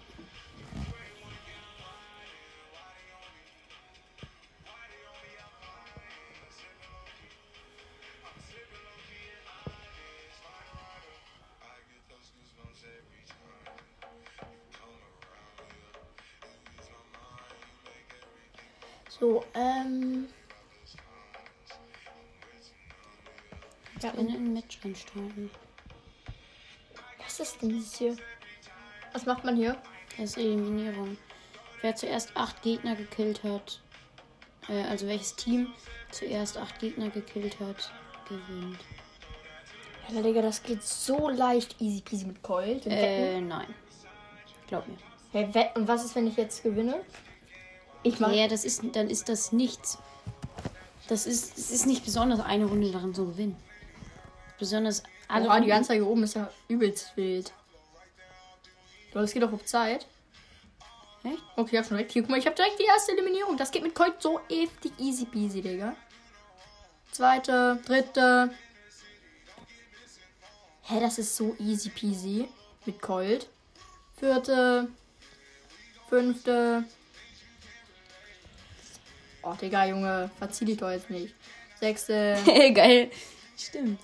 So, 19.08 19.44
ähm. 19.54 20.26
Ich 23.94 24.10
bin 24.10 24.28
in 24.28 24.34
ein 24.34 24.52
Match 24.52 24.80
reinstarten. 24.84 25.48
Was 27.42 27.54
ist 27.54 27.62
denn 27.62 27.76
das 27.76 27.94
hier? 27.98 28.16
Was 29.12 29.26
macht 29.26 29.42
man 29.42 29.56
hier? 29.56 29.76
Das 30.16 30.30
ist 30.30 30.38
Eliminierung. 30.38 31.16
Wer 31.80 31.96
zuerst 31.96 32.36
acht 32.36 32.62
Gegner 32.62 32.94
gekillt 32.94 33.42
hat, 33.42 33.80
äh, 34.68 34.84
also 34.84 35.08
welches 35.08 35.34
Team 35.34 35.74
zuerst 36.12 36.56
acht 36.56 36.78
Gegner 36.78 37.10
gekillt 37.10 37.58
hat, 37.58 37.90
gewinnt. 38.28 38.78
Alter, 40.06 40.22
Digga, 40.22 40.40
das 40.40 40.62
geht 40.62 40.84
so 40.84 41.30
leicht 41.30 41.80
easy 41.80 42.00
peasy 42.02 42.26
mit 42.26 42.44
Colt. 42.44 42.84
Wir 42.84 42.92
wetten. 42.92 43.02
Äh, 43.02 43.40
nein. 43.40 43.74
Glaub 44.68 44.86
mir. 44.86 44.98
Hey, 45.32 45.68
und 45.74 45.88
was 45.88 46.04
ist, 46.04 46.14
wenn 46.14 46.28
ich 46.28 46.36
jetzt 46.36 46.62
gewinne? 46.62 47.00
Ich 48.04 48.20
mach. 48.20 48.32
Ja, 48.32 48.46
das 48.46 48.64
ist, 48.64 48.84
dann 48.92 49.10
ist 49.10 49.28
das 49.28 49.50
nichts. 49.50 49.98
Das 51.08 51.26
ist, 51.26 51.58
es 51.58 51.72
ist 51.72 51.86
nicht 51.86 52.04
besonders, 52.04 52.38
eine 52.38 52.66
Runde 52.66 52.92
daran 52.92 53.12
zu 53.12 53.26
gewinnen. 53.26 53.56
Besonders 54.60 55.02
alle 55.28 55.46
Oha, 55.46 55.54
die 55.54 55.60
Runden- 55.60 55.72
Anzeige 55.72 56.06
oben 56.06 56.22
ist 56.24 56.34
ja 56.34 56.50
übelst 56.68 57.16
wild. 57.16 57.52
Aber 59.12 59.20
das 59.22 59.32
geht 59.32 59.42
doch 59.42 59.52
auf 59.52 59.64
Zeit. 59.64 60.06
Echt? 61.24 61.42
Okay, 61.56 61.70
ich 61.72 61.78
hab 61.78 61.86
schon 61.86 61.98
weg. 61.98 62.10
Hier, 62.10 62.22
guck 62.22 62.30
mal, 62.30 62.38
ich 62.38 62.46
hab 62.46 62.56
direkt 62.56 62.78
die 62.80 62.84
erste 62.84 63.12
Eliminierung. 63.12 63.56
Das 63.56 63.70
geht 63.70 63.82
mit 63.82 63.94
Colt 63.94 64.20
so 64.20 64.40
heftig 64.48 64.92
easy 64.98 65.24
peasy, 65.26 65.60
Digga. 65.62 65.94
Zweite, 67.12 67.78
dritte. 67.84 68.52
Hä, 70.82 70.98
das 71.00 71.18
ist 71.18 71.36
so 71.36 71.54
easy 71.60 71.90
peasy 71.90 72.48
mit 72.86 73.00
Colt. 73.00 73.48
Vierte, 74.18 74.88
fünfte. 76.08 76.84
Oh, 79.42 79.54
Digga, 79.54 79.86
Junge, 79.86 80.30
verzieh 80.38 80.64
dich 80.64 80.78
doch 80.78 80.90
jetzt 80.90 81.10
nicht. 81.10 81.34
Sechste. 81.78 82.36
Geil. 82.74 83.10
Stimmt. 83.58 84.00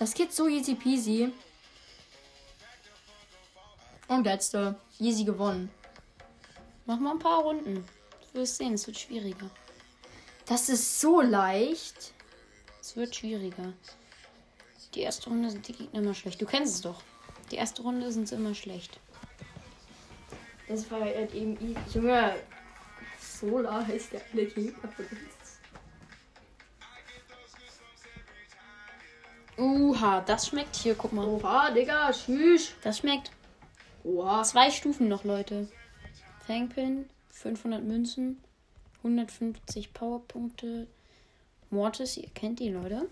Das 0.00 0.14
geht 0.14 0.32
so 0.32 0.48
easy 0.48 0.74
peasy. 0.74 1.30
Und 4.08 4.24
letzte. 4.24 4.76
Easy 4.98 5.24
gewonnen. 5.24 5.70
Mach 6.86 6.98
mal 6.98 7.12
ein 7.12 7.18
paar 7.18 7.42
Runden. 7.42 7.84
Du 8.32 8.40
wirst 8.40 8.56
sehen, 8.56 8.72
es 8.72 8.86
wird 8.86 8.98
schwieriger. 8.98 9.50
Das 10.46 10.70
ist 10.70 11.00
so 11.00 11.20
leicht. 11.20 12.14
Es 12.80 12.96
wird 12.96 13.14
schwieriger. 13.14 13.74
Die 14.94 15.02
erste 15.02 15.28
Runde 15.28 15.50
sind 15.50 15.68
die 15.68 15.74
Gegner 15.74 16.00
immer 16.00 16.14
schlecht. 16.14 16.40
Du 16.40 16.46
kennst 16.46 16.76
es 16.76 16.80
doch. 16.80 17.02
Die 17.50 17.56
erste 17.56 17.82
Runde 17.82 18.10
sind 18.10 18.26
sie 18.26 18.36
immer 18.36 18.54
schlecht. 18.54 18.98
Das 20.66 20.90
war 20.90 21.02
halt 21.02 21.34
eben. 21.34 21.76
Junge. 21.92 22.36
Solar 23.20 23.86
heißt 23.86 24.12
der 24.12 24.22
alle 24.32 24.46
Gegner 24.46 24.88
von 24.88 25.04
uns. 25.04 25.39
Uha, 29.60 30.22
das 30.22 30.48
schmeckt 30.48 30.74
hier. 30.74 30.94
Guck 30.94 31.12
mal. 31.12 31.26
Oha, 31.26 31.70
Digga, 31.70 32.10
tschüss. 32.12 32.72
Das 32.82 32.98
schmeckt. 32.98 33.30
Oha. 34.04 34.42
Zwei 34.42 34.70
Stufen 34.70 35.08
noch, 35.08 35.24
Leute. 35.24 35.68
Fangpin, 36.46 37.08
500 37.28 37.84
Münzen, 37.84 38.42
150 38.98 39.92
Powerpunkte. 39.92 40.86
Mortis, 41.68 42.16
ihr 42.16 42.30
kennt 42.30 42.58
die, 42.58 42.70
Leute. 42.70 43.06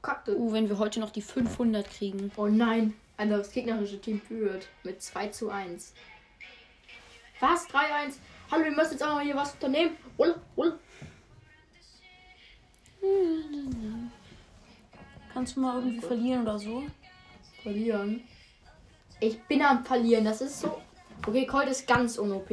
Kacke. 0.00 0.38
Uh, 0.38 0.52
wenn 0.52 0.68
wir 0.68 0.78
heute 0.78 1.00
noch 1.00 1.10
die 1.10 1.22
500 1.22 1.90
kriegen. 1.90 2.30
Oh 2.36 2.46
nein, 2.46 2.94
ein 3.16 3.30
das 3.30 3.50
gegnerische 3.50 4.00
Team 4.00 4.20
führt 4.20 4.68
mit 4.84 5.02
2 5.02 5.28
zu 5.28 5.50
1. 5.50 5.92
Was? 7.40 7.68
3-1? 7.68 8.14
Hallo, 8.50 8.64
wir 8.64 8.70
müssen 8.70 8.92
jetzt 8.92 9.02
auch 9.02 9.14
mal 9.14 9.24
hier 9.24 9.36
was 9.36 9.52
unternehmen. 9.54 9.96
Ull, 10.16 10.36
ull. 10.56 10.78
Kannst 15.32 15.56
du 15.56 15.60
mal 15.60 15.76
irgendwie 15.76 16.00
verlieren 16.00 16.42
oder 16.42 16.58
so? 16.58 16.84
Verlieren. 17.62 18.24
Ich 19.20 19.40
bin 19.44 19.62
am 19.62 19.84
Verlieren, 19.84 20.24
das 20.24 20.40
ist 20.40 20.60
so. 20.60 20.80
Okay, 21.26 21.46
Colt 21.46 21.68
ist 21.68 21.86
ganz 21.86 22.18
un-OP. 22.18 22.50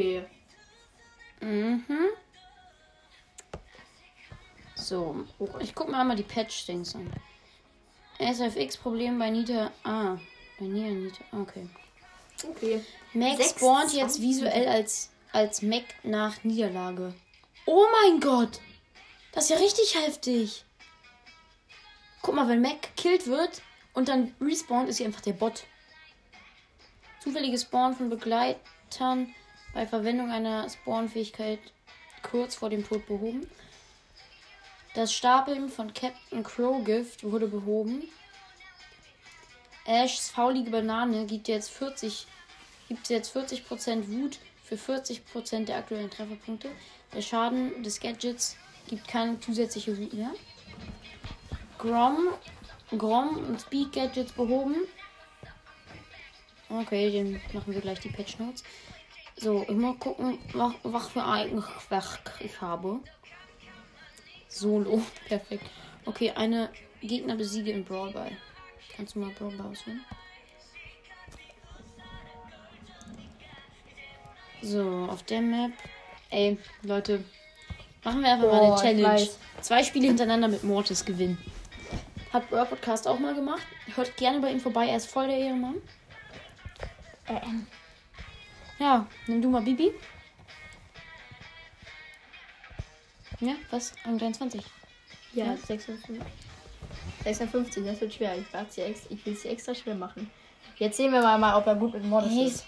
Mhm. 1.42 1.84
So, 4.76 5.26
ich 5.60 5.74
guck 5.74 5.90
mir 5.90 5.98
einmal 5.98 6.16
die 6.16 6.24
Patch-Dings 6.24 6.96
an. 6.96 7.12
SFX-Problem 8.20 9.18
bei 9.20 9.30
Nita. 9.30 9.72
Ah, 9.84 10.18
bei 10.60 10.66
Nia 10.66 10.90
Nita. 10.90 11.24
Okay. 11.32 11.68
Okay. 12.44 12.84
Mac 13.14 13.38
Sechs 13.38 13.52
spawnt 13.52 13.94
jetzt 13.94 14.22
visuell 14.22 14.68
als, 14.68 15.10
als 15.32 15.62
Mac 15.62 15.84
nach 16.04 16.44
Niederlage. 16.44 17.14
Oh 17.66 17.86
mein 17.92 18.20
Gott! 18.20 18.60
Das 19.32 19.46
ist 19.46 19.50
ja 19.52 19.58
richtig 19.58 19.96
heftig. 19.96 20.65
Guck 22.26 22.34
mal, 22.34 22.48
wenn 22.48 22.64
Mac 22.64 22.82
gekillt 22.82 23.28
wird 23.28 23.62
und 23.94 24.10
dann 24.10 24.34
respawnt, 24.42 24.90
ist 24.90 24.98
sie 24.98 25.06
einfach 25.06 25.22
der 25.22 25.34
Bot. 25.34 25.66
Zufälliges 27.20 27.62
Spawn 27.62 27.96
von 27.96 28.10
Begleitern 28.10 29.32
bei 29.76 29.86
Verwendung 29.86 30.32
einer 30.32 30.68
Spawn-Fähigkeit 30.68 31.60
kurz 32.24 32.56
vor 32.56 32.72
dem 32.72 32.84
Tod 32.84 33.06
behoben. 33.06 33.48
Das 34.96 35.14
Stapeln 35.14 35.70
von 35.70 35.94
Captain 35.94 36.42
Crow 36.42 36.84
Gift 36.84 37.24
wurde 37.24 37.46
behoben. 37.46 38.10
Ashs 39.86 40.32
faulige 40.32 40.72
Banane 40.72 41.28
gibt 41.28 41.48
jetzt 41.48 41.70
40, 41.70 42.26
gibt 42.88 43.08
jetzt 43.10 43.38
40% 43.38 44.08
Wut 44.08 44.40
für 44.64 44.78
40% 44.78 45.66
der 45.66 45.78
aktuellen 45.78 46.10
Trefferpunkte. 46.10 46.72
Der 47.14 47.22
Schaden 47.22 47.84
des 47.84 48.00
Gadgets 48.00 48.58
gibt 48.88 49.08
keine 49.08 49.40
zusätzliche 49.40 49.96
Wut 49.96 50.14
mehr. 50.14 50.32
Grom, 51.86 52.30
Grom 52.98 53.38
und 53.46 53.62
Speed 53.62 53.94
Gadgets 53.94 54.32
behoben. 54.32 54.76
Okay, 56.68 57.12
den 57.12 57.40
machen 57.54 57.74
wir 57.74 57.82
gleich 57.82 58.00
die 58.00 58.10
Patch 58.10 58.40
Notes. 58.40 58.64
So, 59.38 59.64
ich 59.64 59.76
mal 59.76 59.94
gucken, 59.96 60.40
was, 60.54 60.74
was 60.82 61.08
für 61.10 61.24
ein 61.24 61.64
Werk 61.90 62.34
ich 62.40 62.60
habe. 62.60 63.00
Solo, 64.48 65.00
perfekt. 65.28 65.70
Okay, 66.06 66.32
eine 66.32 66.72
Gegner 67.02 67.36
besiege 67.36 67.72
im 67.72 67.84
Brawl 67.84 68.12
Ball. 68.12 68.32
Kannst 68.96 69.14
du 69.14 69.20
mal 69.20 69.30
Brawl 69.32 69.56
Ball 69.56 69.68
auswählen? 69.68 70.04
So, 74.64 75.08
auf 75.08 75.22
der 75.24 75.42
Map. 75.42 75.74
Ey, 76.32 76.58
Leute, 76.82 77.24
machen 78.04 78.24
wir 78.24 78.32
einfach 78.32 78.52
mal 78.52 78.60
Boah, 78.60 78.82
eine 78.82 78.92
ich 78.92 78.98
Challenge. 78.98 79.30
Zwei 79.62 79.84
Spiele 79.84 80.08
hintereinander 80.08 80.48
mit 80.48 80.64
Mortis 80.64 81.06
gewinnen. 81.06 81.38
Hat 82.34 82.50
Brawl 82.50 82.66
Podcast 82.66 83.08
auch 83.08 83.20
mal 83.20 83.34
gemacht. 83.34 83.66
Hört 83.96 84.16
gerne 84.18 84.40
bei 84.40 84.52
ihm 84.52 84.60
vorbei, 84.60 84.88
er 84.88 84.98
ist 84.98 85.10
voll 85.10 85.28
der 85.28 85.38
Ehrenmann. 85.38 85.76
Ähm, 87.28 87.66
Ja, 88.80 89.06
nimm 89.28 89.42
du 89.42 89.50
mal 89.50 89.62
Bibi. 89.62 89.92
Ja, 93.40 93.54
was? 93.72 93.94
Rang 94.06 94.18
23. 94.18 94.62
ja, 95.34 95.46
Ja. 95.46 95.58
56. 95.58 96.22
56, 97.24 97.86
das 97.86 98.02
wird 98.02 98.14
schwer. 98.14 98.36
Ich, 98.38 98.46
hier 98.76 98.86
ex- 98.88 99.08
ich 99.10 99.26
will 99.26 99.34
es 99.34 99.42
hier 99.42 99.52
extra 99.52 99.74
schwer 99.74 99.96
machen. 99.96 100.30
Jetzt 100.78 100.98
sehen 100.98 101.12
wir 101.12 101.22
mal, 101.22 101.38
mal 101.38 101.56
ob 101.58 101.66
er 101.68 101.76
gut 101.76 101.94
mit 101.94 102.04
Mordes 102.06 102.32
Hey, 102.32 102.46
ist. 102.48 102.66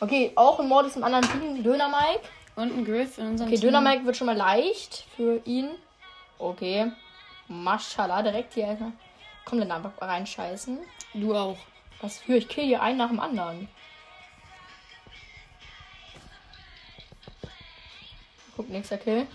Okay, 0.00 0.32
auch 0.34 0.58
ein 0.60 0.68
Mordes 0.68 0.96
im 0.96 1.04
anderen 1.04 1.24
Team. 1.30 1.62
Döner 1.62 1.88
Mike. 1.88 2.22
und 2.56 2.76
ein 2.76 2.84
Griff 2.84 3.18
in 3.18 3.26
unserem 3.28 3.48
Okay, 3.48 3.60
Team. 3.60 3.70
Döner 3.70 3.80
Mike 3.80 4.04
wird 4.04 4.16
schon 4.16 4.26
mal 4.26 4.36
leicht 4.36 5.06
für 5.16 5.40
ihn. 5.44 5.70
Okay. 6.38 6.90
Maschallah, 7.50 8.22
direkt 8.22 8.54
hier 8.54 8.66
erstmal. 8.66 8.92
Komm, 9.44 9.58
dann 9.58 9.72
einfach 9.72 10.00
reinscheißen. 10.00 10.78
Du 11.14 11.34
auch. 11.34 11.58
Was 12.00 12.18
für? 12.18 12.36
Ich 12.36 12.48
kill 12.48 12.64
hier 12.64 12.80
einen 12.80 12.98
nach 12.98 13.08
dem 13.08 13.18
anderen. 13.18 13.68
Guck, 18.56 18.68
nächster 18.68 18.98
Kill. 18.98 19.26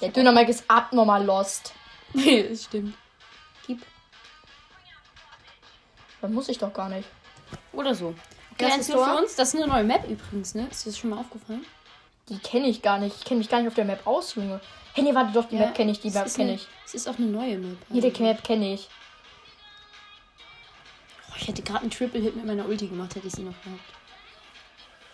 Der 0.00 0.08
Döner 0.08 0.32
Mike 0.32 0.50
ist 0.50 0.64
abnormal 0.68 1.24
lost. 1.24 1.74
das 2.14 2.64
stimmt. 2.64 2.96
Gib. 3.66 3.84
Das 6.22 6.30
muss 6.30 6.48
ich 6.48 6.56
doch 6.56 6.72
gar 6.72 6.88
nicht. 6.88 7.08
Oder 7.72 7.94
so. 7.94 8.14
Okay, 8.52 8.74
nur 8.74 8.82
für 8.82 9.16
uns. 9.18 9.36
Das 9.36 9.52
ist 9.52 9.60
eine 9.60 9.70
neue 9.70 9.84
Map 9.84 10.08
übrigens, 10.08 10.54
ne? 10.54 10.68
Ist 10.70 10.86
dir 10.86 10.90
das 10.90 10.98
schon 10.98 11.10
mal 11.10 11.20
aufgefallen? 11.20 11.66
Die 12.28 12.38
kenne 12.38 12.66
ich 12.66 12.82
gar 12.82 12.98
nicht. 12.98 13.16
Ich 13.16 13.24
kenne 13.24 13.38
mich 13.38 13.48
gar 13.48 13.58
nicht 13.60 13.68
auf 13.68 13.74
der 13.74 13.84
Map 13.84 14.06
aus, 14.06 14.34
Junge. 14.34 14.60
Hey, 14.94 15.04
nee, 15.04 15.14
warte 15.14 15.32
doch, 15.32 15.48
die 15.48 15.56
Map 15.56 15.74
kenne 15.74 15.92
ich, 15.92 16.00
die 16.00 16.10
Map 16.10 16.32
kenne 16.34 16.54
ich. 16.54 16.66
Es 16.84 16.94
ist 16.94 17.08
auch 17.08 17.18
eine 17.18 17.26
neue 17.26 17.58
Map. 17.58 17.78
Jede 17.90 18.08
Also, 18.08 18.22
Map 18.22 18.42
kenne 18.42 18.74
ich. 18.74 18.88
oh, 21.30 21.34
ich 21.36 21.46
hätte 21.48 21.62
gerade 21.62 21.80
einen 21.82 21.90
Triple 21.90 22.20
Hit 22.20 22.34
mit 22.34 22.46
meiner 22.46 22.66
Ulti 22.66 22.88
gemacht, 22.88 23.14
hätte 23.14 23.26
ich 23.28 23.32
sie 23.34 23.42
noch 23.42 23.60
gehabt. 23.62 23.80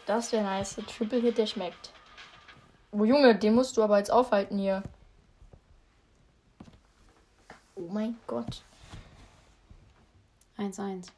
Das 0.07 0.33
wäre 0.33 0.45
nice. 0.45 0.77
Der 0.77 0.87
Triple 0.87 1.21
Hit, 1.21 1.37
der 1.37 1.47
schmeckt. 1.47 1.91
Oh 2.93 3.05
Junge, 3.05 3.35
den 3.37 3.55
musst 3.55 3.77
du 3.77 3.83
aber 3.83 3.99
jetzt 3.99 4.11
aufhalten 4.11 4.59
hier. 4.59 4.83
Oh 7.75 7.89
mein 7.91 8.17
Gott. 8.27 8.63
1-1. 10.59 11.09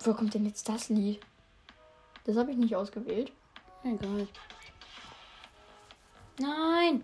Wo 0.00 0.14
kommt 0.14 0.34
denn 0.34 0.46
jetzt 0.46 0.68
das 0.68 0.88
Lied? 0.88 1.20
Das 2.24 2.36
habe 2.36 2.50
ich 2.50 2.56
nicht 2.56 2.76
ausgewählt. 2.76 3.32
Egal. 3.94 4.28
Nein! 6.38 7.02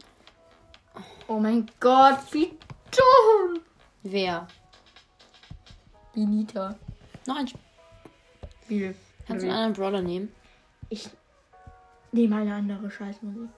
Oh 1.27 1.39
mein 1.41 1.69
Gott, 1.81 2.19
wie 2.33 2.57
dumm. 2.91 3.61
Wer? 4.03 4.47
Die 6.15 6.27
Nita. 6.27 6.77
Noch 7.27 7.37
ein. 7.37 7.47
Sp- 7.51 7.59
Wie? 8.69 8.95
Kannst 9.27 9.45
du 9.45 9.49
einen 9.49 9.57
anderen 9.57 9.73
Brawler 9.73 10.03
nehmen? 10.03 10.33
Ich 10.91 11.09
nehme 12.13 12.37
eine 12.37 12.55
andere 12.55 12.91
Scheißmusik. 12.91 13.49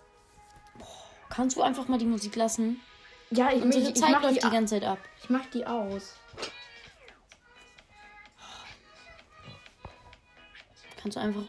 Kannst 1.28 1.56
du 1.56 1.62
einfach 1.62 1.88
mal 1.88 1.98
die 1.98 2.06
Musik 2.06 2.36
lassen? 2.36 2.80
Ja, 3.30 3.50
ich, 3.52 3.60
Unsere 3.62 3.82
ich, 3.82 3.90
ich, 3.90 3.96
Zeit 3.96 4.12
mach 4.12 4.22
läuft 4.22 4.36
die, 4.36 4.40
die 4.46 4.50
ganze 4.50 4.74
Zeit 4.76 4.84
ab. 4.84 4.98
ich 5.22 5.28
mach 5.28 5.44
die 5.46 5.66
aus. 5.66 6.14
Kannst 11.02 11.16
du 11.16 11.20
einfach. 11.20 11.42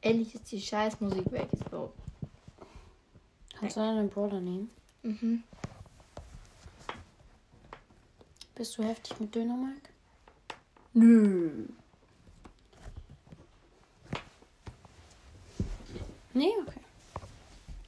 Endlich 0.00 0.34
ist 0.34 0.50
die 0.52 0.60
Scheißmusik 0.60 1.30
weg. 1.32 1.48
So. 1.70 1.92
Kannst 3.58 3.76
du 3.76 3.80
einen 3.80 4.10
Brawler 4.10 4.40
nehmen? 4.40 4.70
Mhm. 5.02 5.42
Bist 8.54 8.76
du 8.78 8.82
heftig 8.84 9.18
mit 9.20 9.34
Dönermark? 9.34 9.88
Nö. 10.92 11.66
Nee, 16.34 16.50
okay. 16.66 16.80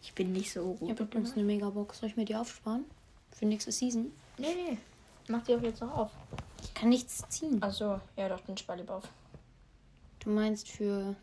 Ich 0.02 0.12
bin 0.14 0.32
nicht 0.32 0.52
so 0.52 0.72
Ich 0.74 0.80
gut. 0.80 0.90
habe 0.90 1.02
übrigens 1.04 1.32
eine 1.34 1.44
Megabox. 1.44 1.98
Soll 1.98 2.08
ich 2.08 2.16
mir 2.16 2.24
die 2.24 2.34
aufsparen? 2.36 2.84
Für 3.32 3.44
nächste 3.44 3.70
Season? 3.72 4.10
Nee, 4.38 4.54
nee. 4.54 4.78
Mach 5.28 5.42
die 5.44 5.54
auch 5.54 5.62
jetzt 5.62 5.80
noch 5.82 5.94
auf. 5.96 6.10
Kann 6.78 6.90
nichts 6.90 7.24
ziehen. 7.30 7.62
Achso, 7.62 8.00
ja 8.16 8.28
doch, 8.28 8.40
den 8.40 8.56
spar 8.58 8.76
lieber 8.76 8.96
auf. 8.96 9.08
Du 10.18 10.28
meinst 10.28 10.68
für. 10.68 11.16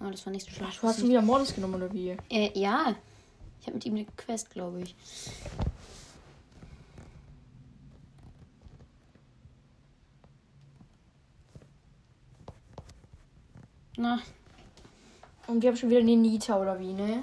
Oh, 0.00 0.10
das 0.10 0.26
war 0.26 0.32
nicht 0.32 0.44
so 0.44 0.50
schlecht. 0.50 0.82
Du 0.82 0.88
hast 0.88 0.98
ihn 0.98 1.08
wieder 1.08 1.22
Mordes 1.22 1.54
genommen, 1.54 1.74
oder 1.74 1.92
wie? 1.92 2.16
äh, 2.28 2.58
ja. 2.58 2.96
Ich 3.60 3.66
habe 3.68 3.74
mit 3.76 3.86
ihm 3.86 3.94
eine 3.94 4.04
Quest, 4.16 4.50
glaube 4.50 4.80
ich. 4.80 4.96
Na, 13.96 14.20
Und 15.46 15.62
wir 15.62 15.68
haben 15.68 15.76
schon 15.76 15.90
wieder 15.90 16.00
eine 16.00 16.16
Nita 16.16 16.60
oder 16.60 16.80
wie, 16.80 16.92
ne? 16.92 17.22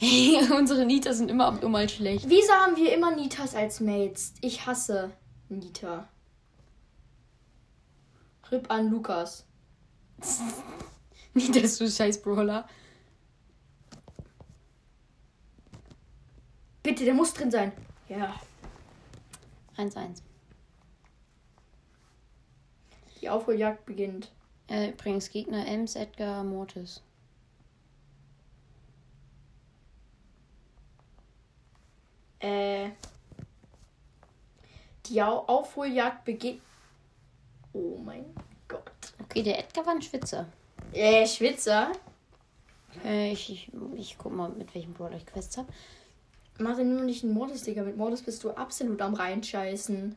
unsere 0.58 0.84
Nita 0.84 1.14
sind 1.14 1.30
immer 1.30 1.52
mal 1.52 1.88
schlecht. 1.88 2.28
Wieso 2.28 2.52
haben 2.52 2.76
wir 2.76 2.92
immer 2.92 3.14
Nitas 3.16 3.54
als 3.54 3.80
Mates? 3.80 4.34
Ich 4.42 4.66
hasse 4.66 5.10
Nita. 5.48 6.08
Rip 8.50 8.70
an 8.70 8.90
Lukas. 8.90 9.46
Nita 11.34 11.60
ist 11.60 11.76
so 11.76 11.88
scheiß 11.88 12.22
Brawler. 12.22 12.68
Bitte, 16.82 17.04
der 17.04 17.14
muss 17.14 17.32
drin 17.32 17.50
sein. 17.50 17.72
Ja. 18.08 18.38
1-1. 19.76 20.22
Die 23.20 23.30
Aufholjagd 23.30 23.86
beginnt. 23.86 24.30
Äh, 24.68 24.90
übrigens 24.90 25.30
Gegner 25.30 25.66
Ems, 25.66 25.96
Edgar, 25.96 26.44
Mortis. 26.44 27.02
Äh. 32.38 32.90
Die 35.06 35.22
Au 35.22 35.44
Aufholjagd 35.46 36.24
beginnt. 36.24 36.60
Oh 37.72 37.98
mein 38.04 38.24
Gott. 38.68 38.82
Okay, 39.22 39.42
der 39.42 39.58
Edgar 39.58 39.84
war 39.84 39.94
ein 39.94 40.02
Schwitzer. 40.02 40.46
Äh, 40.92 41.26
Schwitzer. 41.26 41.92
Äh, 43.04 43.32
ich, 43.32 43.50
ich, 43.50 43.70
ich 43.96 44.16
guck 44.18 44.32
mal, 44.32 44.48
mit 44.48 44.74
welchem 44.74 44.94
Brawler 44.94 45.16
ich 45.16 45.26
Quests 45.26 45.56
habe. 45.56 45.68
Mach 46.58 46.76
dir 46.76 46.84
nur 46.84 47.02
nicht 47.02 47.24
einen 47.24 47.34
Mortis, 47.34 47.62
Digga. 47.62 47.82
Mit 47.82 47.96
Mortis 47.96 48.22
bist 48.22 48.44
du 48.44 48.50
absolut 48.50 49.02
am 49.02 49.14
reinscheißen. 49.14 50.16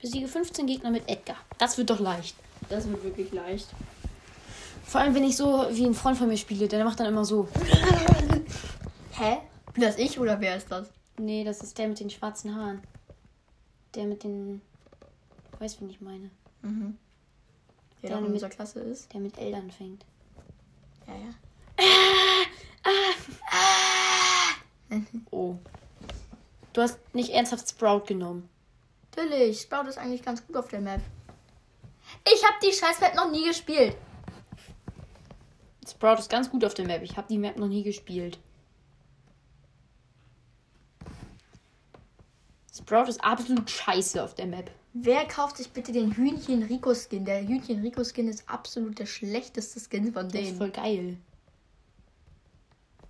Besiege 0.00 0.28
15 0.28 0.66
Gegner 0.66 0.90
mit 0.90 1.08
Edgar. 1.08 1.36
Das 1.56 1.78
wird 1.78 1.90
doch 1.90 1.98
leicht. 1.98 2.36
Das 2.68 2.88
wird 2.88 3.02
wirklich 3.02 3.32
leicht. 3.32 3.68
Vor 4.84 5.00
allem, 5.00 5.14
wenn 5.14 5.24
ich 5.24 5.36
so 5.36 5.66
wie 5.70 5.86
ein 5.86 5.94
Freund 5.94 6.16
von 6.16 6.28
mir 6.28 6.36
spiele, 6.36 6.68
der 6.68 6.84
macht 6.84 7.00
dann 7.00 7.06
immer 7.06 7.24
so. 7.24 7.48
Hä? 9.12 9.38
Bin 9.72 9.82
das 9.82 9.98
ich 9.98 10.18
oder 10.18 10.40
wer 10.40 10.56
ist 10.56 10.70
das? 10.70 10.88
Nee, 11.18 11.44
das 11.44 11.60
ist 11.62 11.76
der 11.78 11.88
mit 11.88 12.00
den 12.00 12.10
schwarzen 12.10 12.54
Haaren. 12.54 12.82
Der 13.94 14.04
mit 14.04 14.22
den. 14.24 14.60
Du 15.52 15.60
weißt, 15.60 15.80
wen 15.80 15.90
ich 15.90 16.00
meine. 16.00 16.30
Mhm. 16.62 16.96
Der 18.02 18.10
Der 18.10 18.18
in 18.18 18.24
mit- 18.24 18.32
unserer 18.34 18.50
Klasse 18.50 18.80
ist. 18.80 19.12
Der 19.12 19.20
mit 19.20 19.36
L 19.38 19.54
anfängt. 19.54 20.04
Ja, 21.06 21.14
ja. 21.14 21.34
Oh. 25.30 25.56
Du 26.72 26.80
hast 26.82 26.98
nicht 27.14 27.30
ernsthaft 27.30 27.68
Sprout 27.68 28.04
genommen. 28.06 28.48
Natürlich, 29.16 29.60
Sprout 29.62 29.88
ist 29.88 29.98
eigentlich 29.98 30.22
ganz 30.22 30.46
gut 30.46 30.56
auf 30.56 30.68
der 30.68 30.80
Map. 30.80 31.00
Ich 32.24 32.42
habe 32.44 32.54
die 32.62 32.72
scheiß 32.72 33.00
Map 33.00 33.14
noch 33.14 33.30
nie 33.30 33.44
gespielt. 33.46 33.96
Sprout 35.86 36.14
ist 36.20 36.30
ganz 36.30 36.48
gut 36.50 36.64
auf 36.64 36.74
der 36.74 36.86
Map. 36.86 37.02
Ich 37.02 37.16
habe 37.16 37.26
die 37.28 37.38
Map 37.38 37.56
noch 37.58 37.66
nie 37.68 37.82
gespielt. 37.82 38.38
Sprout 42.78 43.08
ist 43.08 43.22
absolut 43.24 43.68
scheiße 43.70 44.22
auf 44.22 44.34
der 44.34 44.46
Map. 44.46 44.70
Wer 44.94 45.24
kauft 45.26 45.56
sich 45.58 45.70
bitte 45.70 45.92
den 45.92 46.12
Hühnchen 46.12 46.62
Rico 46.62 46.94
Skin? 46.94 47.24
Der 47.24 47.46
Hühnchen 47.46 47.80
Rico 47.82 48.02
Skin 48.04 48.28
ist 48.28 48.48
absolut 48.48 48.98
der 48.98 49.06
schlechteste 49.06 49.80
Skin 49.80 50.12
von 50.12 50.28
Der 50.28 50.40
ist 50.42 50.48
denen. 50.48 50.58
voll 50.58 50.70
geil. 50.70 51.16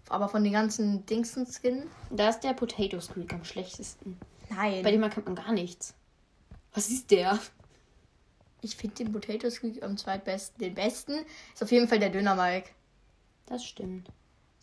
Aber 0.08 0.28
von 0.28 0.42
den 0.42 0.52
ganzen 0.54 1.04
Dingsen 1.06 1.46
Skin? 1.46 1.84
Da 2.10 2.30
ist 2.30 2.40
der 2.40 2.54
Potato 2.54 2.98
Squeak 3.00 3.32
am 3.34 3.44
schlechtesten. 3.44 4.18
Nein. 4.48 4.82
Bei 4.82 4.90
dem 4.90 5.02
erkennt 5.02 5.26
man 5.26 5.34
gar 5.34 5.52
nichts. 5.52 5.94
Was 6.74 6.88
ist 6.90 7.10
der? 7.10 7.38
ich 8.60 8.74
finde 8.76 8.96
den 8.96 9.12
Potato 9.12 9.48
Squeak 9.50 9.82
am 9.82 9.96
zweitbesten. 9.96 10.58
Den 10.58 10.74
besten 10.74 11.12
ist 11.54 11.62
auf 11.62 11.70
jeden 11.70 11.86
Fall 11.88 12.00
der 12.00 12.10
Döner 12.10 12.34
Mike. 12.34 12.70
Das 13.46 13.64
stimmt. 13.64 14.08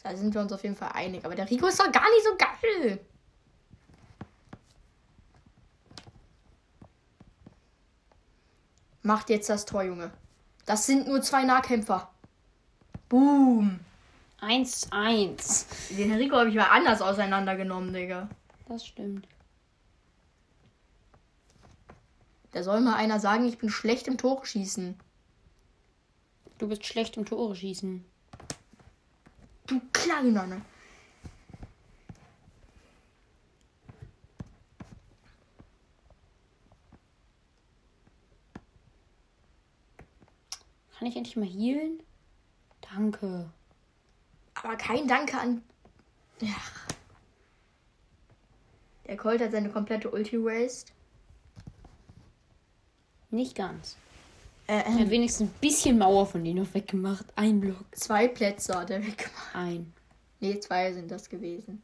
Da 0.03 0.15
sind 0.15 0.33
wir 0.33 0.41
uns 0.41 0.51
auf 0.51 0.63
jeden 0.63 0.75
Fall 0.75 0.91
einig. 0.93 1.23
Aber 1.25 1.33
der 1.35 1.49
Rico 1.49 1.65
ist 1.67 1.79
doch 1.79 1.91
gar 1.91 2.07
nicht 2.09 2.23
so 2.25 2.35
geil. 2.37 2.99
Macht 9.05 9.29
jetzt 9.29 9.51
das 9.51 9.65
Tor, 9.65 9.83
Junge. 9.83 10.09
Das 10.65 10.87
sind 10.87 11.07
nur 11.07 11.21
zwei 11.21 11.43
Nahkämpfer. 11.43 12.09
Boom. 13.07 13.79
1-1. 14.41 15.95
Den 15.95 16.11
Rico 16.13 16.35
habe 16.35 16.49
ich 16.49 16.55
mal 16.55 16.71
anders 16.71 17.03
auseinandergenommen, 17.03 17.93
Digga. 17.93 18.27
Das 18.67 18.83
stimmt. 18.83 19.27
Da 22.51 22.63
soll 22.63 22.81
mal 22.81 22.95
einer 22.95 23.19
sagen, 23.19 23.47
ich 23.47 23.59
bin 23.59 23.69
schlecht 23.69 24.07
im 24.07 24.17
Tore 24.17 24.43
schießen. 24.43 24.97
Du 26.57 26.67
bist 26.67 26.83
schlecht 26.83 27.15
im 27.15 27.25
Tore 27.25 27.55
schießen. 27.55 28.03
Du 29.67 29.81
Kleiner, 29.93 30.47
ne? 30.47 30.61
Kann 41.05 41.11
ich 41.11 41.17
endlich 41.17 41.35
mal 41.37 41.45
healen? 41.45 42.01
Danke. 42.81 43.47
Aber 44.55 44.75
kein 44.75 45.07
Danke 45.07 45.37
an. 45.37 45.61
Ja. 46.41 46.55
Der 49.05 49.15
Colt 49.15 49.39
hat 49.39 49.51
seine 49.51 49.69
komplette 49.69 50.09
Ulti 50.09 50.43
waste. 50.43 50.91
Nicht 53.29 53.55
ganz. 53.55 53.97
Äh, 54.65 54.77
Er 54.77 54.95
hat 54.95 55.11
wenigstens 55.11 55.47
ein 55.51 55.53
bisschen 55.61 55.99
Mauer 55.99 56.25
von 56.25 56.43
denen 56.43 56.63
noch 56.63 56.73
weggemacht. 56.73 57.25
Ein 57.35 57.59
Block. 57.59 57.85
zwei 57.91 58.27
Plätze 58.27 58.73
hat 58.75 58.89
er 58.89 59.05
weggemacht. 59.05 59.53
Ein. 59.55 59.93
Nee, 60.39 60.59
zwei 60.59 60.91
sind 60.91 61.11
das 61.11 61.29
gewesen. 61.29 61.83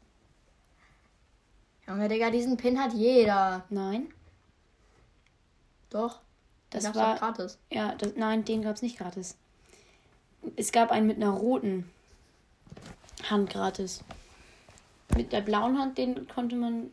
Junge, 1.87 2.07
Digga, 2.07 2.31
diesen 2.31 2.57
Pin 2.57 2.79
hat 2.79 2.93
jeder. 2.93 3.65
Nein. 3.69 4.11
Doch. 5.91 6.21
Das 6.71 6.83
gab's 6.85 6.95
war. 6.97 7.15
gratis. 7.17 7.57
Ja, 7.71 7.93
das, 7.95 8.13
nein, 8.15 8.43
den 8.45 8.63
gab 8.63 8.75
es 8.75 8.81
nicht 8.81 8.97
gratis. 8.97 9.37
Es 10.55 10.71
gab 10.71 10.89
einen 10.91 11.05
mit 11.07 11.17
einer 11.17 11.29
roten 11.29 11.89
Hand 13.29 13.49
gratis. 13.51 14.03
Mit 15.15 15.31
der 15.31 15.41
blauen 15.41 15.77
Hand, 15.77 15.97
den 15.97 16.27
konnte 16.27 16.55
man. 16.55 16.89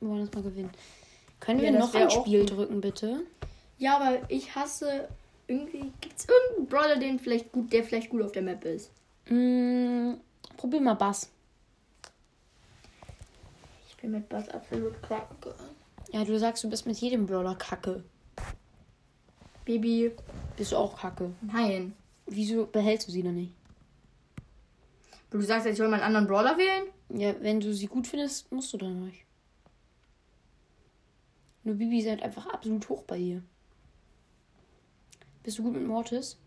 Wir 0.00 0.08
wollen 0.08 0.26
das 0.26 0.34
mal 0.34 0.42
gewinnen. 0.42 0.70
Können 1.40 1.60
Ja, 1.60 1.72
wir 1.72 1.78
noch 1.78 1.94
ein 1.94 2.10
Spiel 2.10 2.40
gut. 2.40 2.50
drücken, 2.56 2.80
bitte? 2.80 3.20
Ja, 3.78 3.96
aber 3.98 4.18
ich 4.28 4.54
hasse. 4.56 5.08
Irgendwie 5.46 5.92
gibt's 6.00 6.26
irgendeinen 6.28 6.66
Brawler, 6.68 6.96
den 6.98 7.18
vielleicht 7.18 7.52
gut, 7.52 7.72
der 7.72 7.84
vielleicht 7.84 8.10
gut 8.10 8.22
auf 8.22 8.32
der 8.32 8.42
Map 8.42 8.64
ist. 8.64 8.90
Mm, 9.28 10.14
probier 10.56 10.80
mal 10.80 10.94
Bass. 10.94 11.30
Ich 13.88 13.96
bin 13.96 14.10
mit 14.12 14.28
Bass 14.28 14.48
absolut 14.50 15.00
kacke. 15.02 15.54
Ja, 16.12 16.24
du 16.24 16.38
sagst, 16.38 16.64
du 16.64 16.70
bist 16.70 16.86
mit 16.86 16.96
jedem 16.98 17.26
Brawler 17.26 17.54
kacke. 17.54 18.02
Baby, 19.68 20.12
Bist 20.56 20.72
du 20.72 20.76
auch 20.78 20.98
kacke. 20.98 21.30
nein. 21.42 21.94
Wieso 22.24 22.64
behältst 22.64 23.06
du 23.06 23.12
sie 23.12 23.22
dann 23.22 23.34
nicht? 23.34 23.52
Du 25.30 25.42
sagst, 25.42 25.66
ich 25.66 25.76
soll 25.76 25.88
mal 25.88 25.96
einen 25.96 26.04
anderen 26.04 26.26
Brawler 26.26 26.56
wählen? 26.56 26.86
Ja, 27.10 27.34
wenn 27.42 27.60
du 27.60 27.74
sie 27.74 27.86
gut 27.86 28.06
findest, 28.06 28.50
musst 28.50 28.72
du 28.72 28.78
dann 28.78 29.04
nicht. 29.04 29.26
Nur 31.64 31.74
Bibi 31.74 31.98
ist 32.00 32.08
halt 32.08 32.22
einfach 32.22 32.46
absolut 32.46 32.88
hoch 32.88 33.02
bei 33.02 33.18
dir. 33.18 33.42
Bist 35.42 35.58
du 35.58 35.64
gut 35.64 35.74
mit 35.74 35.86
Mortis? 35.86 36.38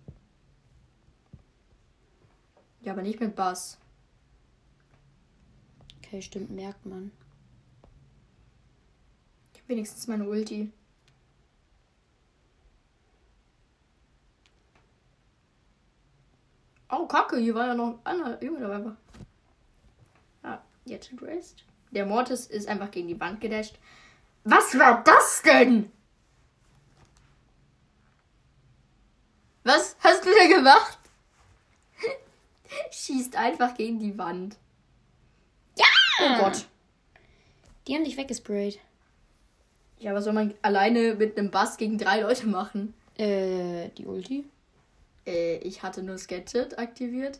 Ja, 2.81 2.93
aber 2.93 3.03
nicht 3.03 3.19
mit 3.19 3.35
Bass. 3.35 3.77
Okay, 5.99 6.23
stimmt, 6.23 6.49
merkt 6.49 6.87
man. 6.87 7.11
Ich 9.53 9.61
hab 9.61 9.69
wenigstens 9.69 10.07
meine 10.07 10.27
Ulti. 10.27 10.71
Oh, 16.91 17.05
Kacke, 17.05 17.37
hier 17.37 17.55
war 17.55 17.67
ja 17.67 17.73
noch 17.73 17.87
ein 17.87 17.99
anderer 18.03 18.43
Junge 18.43 18.59
dabei. 18.59 18.83
War. 18.83 18.97
Ja, 20.43 20.61
jetzt 20.85 21.09
Rest. 21.21 21.63
Der 21.91 22.05
Mortis 22.05 22.47
ist 22.47 22.67
einfach 22.67 22.91
gegen 22.91 23.07
die 23.07 23.19
Wand 23.19 23.39
gedasht. 23.39 23.79
Was 24.43 24.77
war 24.77 25.01
das 25.03 25.41
denn? 25.41 25.91
Was 29.63 29.95
hast 29.99 30.25
du 30.25 30.29
da 30.37 30.47
gemacht? 30.47 30.99
Schießt 32.91 33.35
einfach 33.37 33.75
gegen 33.75 33.99
die 33.99 34.17
Wand. 34.17 34.57
Ja! 35.77 35.85
Oh 36.19 36.43
Gott. 36.43 36.65
Die 37.87 37.95
haben 37.95 38.03
dich 38.03 38.17
weggesprayt. 38.17 38.79
Ja, 39.99 40.13
was 40.13 40.23
soll 40.23 40.33
man 40.33 40.55
alleine 40.61 41.15
mit 41.15 41.37
einem 41.37 41.51
Bass 41.51 41.77
gegen 41.77 41.97
drei 41.97 42.21
Leute 42.21 42.47
machen? 42.47 42.93
Äh, 43.17 43.89
die 43.89 44.05
Ulti? 44.05 44.45
Äh, 45.31 45.57
ich 45.57 45.83
hatte 45.83 46.03
nur 46.03 46.17
Sketchet 46.17 46.77
aktiviert. 46.77 47.39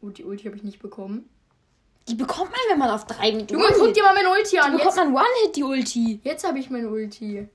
Und 0.00 0.18
die 0.18 0.24
Ulti 0.24 0.44
habe 0.44 0.56
ich 0.56 0.62
nicht 0.62 0.80
bekommen. 0.80 1.28
Die 2.08 2.14
bekommt 2.14 2.50
man, 2.50 2.60
wenn 2.70 2.78
man 2.78 2.90
auf 2.90 3.06
drei 3.06 3.32
mit 3.32 3.50
Junge, 3.50 3.66
guck 3.76 3.92
dir 3.92 4.02
mal 4.04 4.14
meine 4.14 4.30
Ulti 4.30 4.58
an. 4.58 4.72
Die 4.72 4.76
bekommt 4.76 4.96
jetzt, 4.96 5.04
man 5.04 5.14
One-Hit, 5.14 5.56
die 5.56 5.64
Ulti. 5.64 6.20
Jetzt 6.22 6.46
habe 6.46 6.58
ich 6.58 6.70
meine 6.70 6.88
Ulti. 6.88 7.48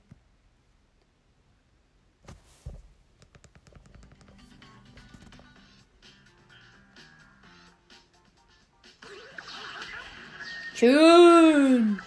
Schön. 10.73 12.01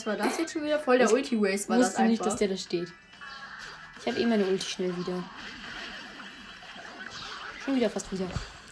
Was 0.00 0.06
war 0.06 0.16
das 0.16 0.38
jetzt 0.38 0.52
schon 0.54 0.64
wieder? 0.64 0.80
Voll 0.80 0.96
der 0.98 1.08
Ich 1.08 1.12
Ulti-Race 1.12 1.68
war 1.68 1.76
das 1.76 1.88
wusste 1.88 1.98
einfach. 1.98 2.10
nicht, 2.10 2.24
dass 2.24 2.36
der 2.36 2.48
da 2.48 2.56
steht. 2.56 2.90
Ich 4.00 4.06
habe 4.06 4.18
eh 4.18 4.24
meine 4.24 4.46
Ulti 4.46 4.64
schnell 4.66 4.96
wieder. 4.96 5.22
Schon 7.62 7.76
wieder 7.76 7.90
fast 7.90 8.10
wieder. 8.10 8.26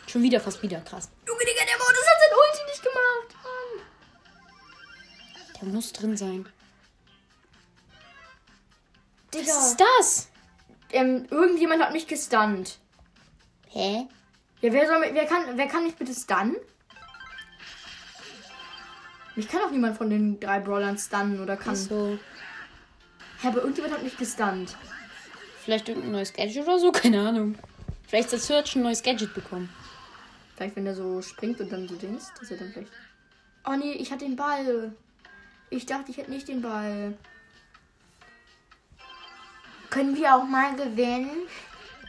Schon 0.06 0.22
wieder 0.22 0.40
fast 0.40 0.62
wieder. 0.62 0.80
Krass. 0.80 1.10
Junge, 1.26 1.40
Digga, 1.40 1.66
der 1.66 1.76
Modus 1.76 2.06
hat 2.06 2.18
sein 2.18 2.32
Ulti 2.38 2.64
nicht 2.70 2.82
gemacht. 2.82 3.34
Mann. 3.44 3.82
Der 5.60 5.68
muss 5.68 5.92
drin 5.92 6.16
sein. 6.16 6.48
Digga. 9.34 9.48
Was 9.48 9.66
ist 9.68 9.78
das? 9.80 10.28
Ähm, 10.92 11.26
irgendjemand 11.30 11.82
hat 11.82 11.92
mich 11.92 12.06
gestunt. 12.06 12.78
Hä? 13.68 14.08
Ja, 14.62 14.72
wer 14.72 14.86
soll 14.86 15.00
mich, 15.00 15.12
wer 15.12 15.26
kann, 15.26 15.58
wer 15.58 15.68
kann 15.68 15.84
mich 15.84 15.94
bitte 15.94 16.14
stunnen? 16.14 16.56
Mich 19.38 19.46
kann 19.46 19.60
auch 19.60 19.70
niemand 19.70 19.96
von 19.96 20.10
den 20.10 20.40
drei 20.40 20.58
Brawlern 20.58 20.98
stunnen 20.98 21.40
oder 21.40 21.56
kann. 21.56 21.76
So. 21.76 22.18
Hä, 23.40 23.46
aber 23.46 23.58
irgendjemand 23.58 23.94
hat 23.94 24.02
mich 24.02 24.16
gestunt. 24.16 24.76
Vielleicht 25.62 25.88
irgendein 25.88 26.10
neues 26.10 26.32
Gadget 26.32 26.64
oder 26.64 26.80
so? 26.80 26.90
Keine 26.90 27.20
Ahnung. 27.20 27.56
Vielleicht 28.08 28.32
hat 28.32 28.40
Search 28.40 28.74
ein 28.74 28.82
neues 28.82 29.00
Gadget 29.00 29.32
bekommen. 29.34 29.68
Vielleicht, 30.56 30.74
wenn 30.74 30.86
der 30.86 30.96
so 30.96 31.22
springt 31.22 31.60
und 31.60 31.70
dann 31.70 31.86
so 31.86 31.94
Dings, 31.94 32.32
dass 32.40 32.50
er 32.50 32.56
dann 32.56 32.72
vielleicht. 32.72 32.90
Oh 33.64 33.76
nee, 33.76 33.92
ich 33.92 34.10
hatte 34.10 34.24
den 34.24 34.34
Ball. 34.34 34.92
Ich 35.70 35.86
dachte, 35.86 36.10
ich 36.10 36.16
hätte 36.16 36.32
nicht 36.32 36.48
den 36.48 36.60
Ball. 36.60 37.16
Können 39.88 40.16
wir 40.16 40.34
auch 40.34 40.48
mal 40.48 40.74
gewinnen? 40.74 41.46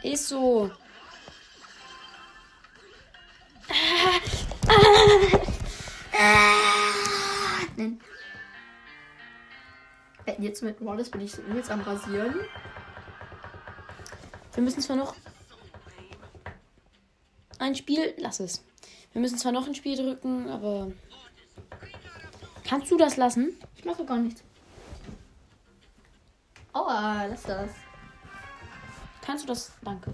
Ist 0.01 0.29
so. 0.29 0.71
Nein. 6.17 6.49
Äh, 10.25 10.35
Jetzt 10.39 10.61
mit 10.63 10.83
Wallace 10.83 11.09
bin 11.09 11.21
ich 11.21 11.37
übelst 11.37 11.71
am 11.71 11.81
Rasieren. 11.81 12.35
Wir 14.53 14.63
müssen 14.63 14.81
zwar 14.81 14.95
noch 14.95 15.15
ein 17.59 17.75
Spiel. 17.75 18.13
Lass 18.17 18.39
es. 18.39 18.63
Wir 19.13 19.21
müssen 19.21 19.37
zwar 19.37 19.51
noch 19.51 19.67
ein 19.67 19.75
Spiel 19.75 19.95
drücken, 19.95 20.49
aber. 20.49 20.91
Kannst 22.67 22.91
du 22.91 22.97
das 22.97 23.17
lassen? 23.17 23.57
Ich 23.75 23.85
mache 23.85 24.05
gar 24.05 24.17
nichts. 24.17 24.43
Aua, 26.73 27.25
lass 27.25 27.43
das. 27.43 27.71
Kannst 29.21 29.43
du 29.43 29.47
das? 29.47 29.71
Danke. 29.81 30.13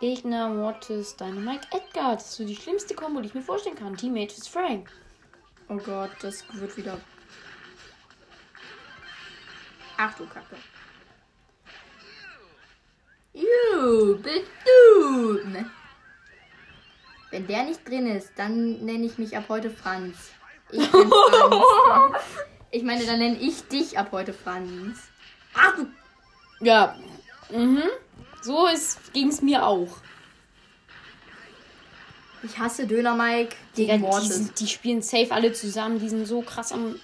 Gegner, 0.00 0.48
Mortis, 0.48 1.16
Dynamite, 1.16 1.66
Edgar. 1.72 2.14
Das 2.14 2.30
ist 2.30 2.36
so 2.36 2.46
die 2.46 2.56
schlimmste 2.56 2.94
Kombo, 2.94 3.20
die 3.20 3.28
ich 3.28 3.34
mir 3.34 3.42
vorstellen 3.42 3.76
kann. 3.76 3.96
Teammate 3.96 4.36
ist 4.36 4.48
Frank. 4.48 4.90
Oh 5.68 5.76
Gott, 5.76 6.10
das 6.22 6.44
wird 6.54 6.76
wieder. 6.76 6.98
Ach 9.98 10.14
du 10.16 10.26
Kacke. 10.26 10.56
Juh, 13.34 14.16
bist 14.18 14.50
du. 14.64 15.48
Ne. 15.48 15.70
Wenn 17.30 17.46
der 17.46 17.64
nicht 17.64 17.86
drin 17.86 18.06
ist, 18.06 18.32
dann 18.36 18.84
nenne 18.84 19.04
ich 19.04 19.18
mich 19.18 19.36
ab 19.36 19.44
heute 19.48 19.70
Franz. 19.70 20.30
Ich 20.70 20.90
bin 20.90 21.10
Franz. 21.86 22.16
Ich 22.70 22.82
meine, 22.82 23.04
dann 23.04 23.18
nenne 23.18 23.38
ich 23.38 23.66
dich 23.68 23.98
ab 23.98 24.08
heute 24.12 24.32
Franz. 24.32 25.10
Ach 25.54 25.74
du. 25.76 25.86
Ja. 26.60 26.96
Mhm. 27.50 27.82
So 28.42 28.68
ging 29.12 29.28
es 29.28 29.42
mir 29.42 29.66
auch. 29.66 29.98
Ich 32.42 32.58
hasse 32.58 32.86
Döner 32.86 33.14
Mike 33.14 33.56
Digga, 33.76 33.96
die, 33.96 34.28
sind- 34.28 34.60
die 34.60 34.66
spielen 34.68 35.02
safe 35.02 35.32
alle 35.32 35.52
zusammen. 35.52 35.98
Die 35.98 36.08
sind 36.08 36.26
so 36.26 36.42
krass 36.42 36.72
am 36.72 36.98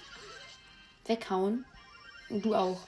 Weghauen. 1.05 1.65
Und 2.29 2.43
du 2.45 2.55
auch. 2.55 2.87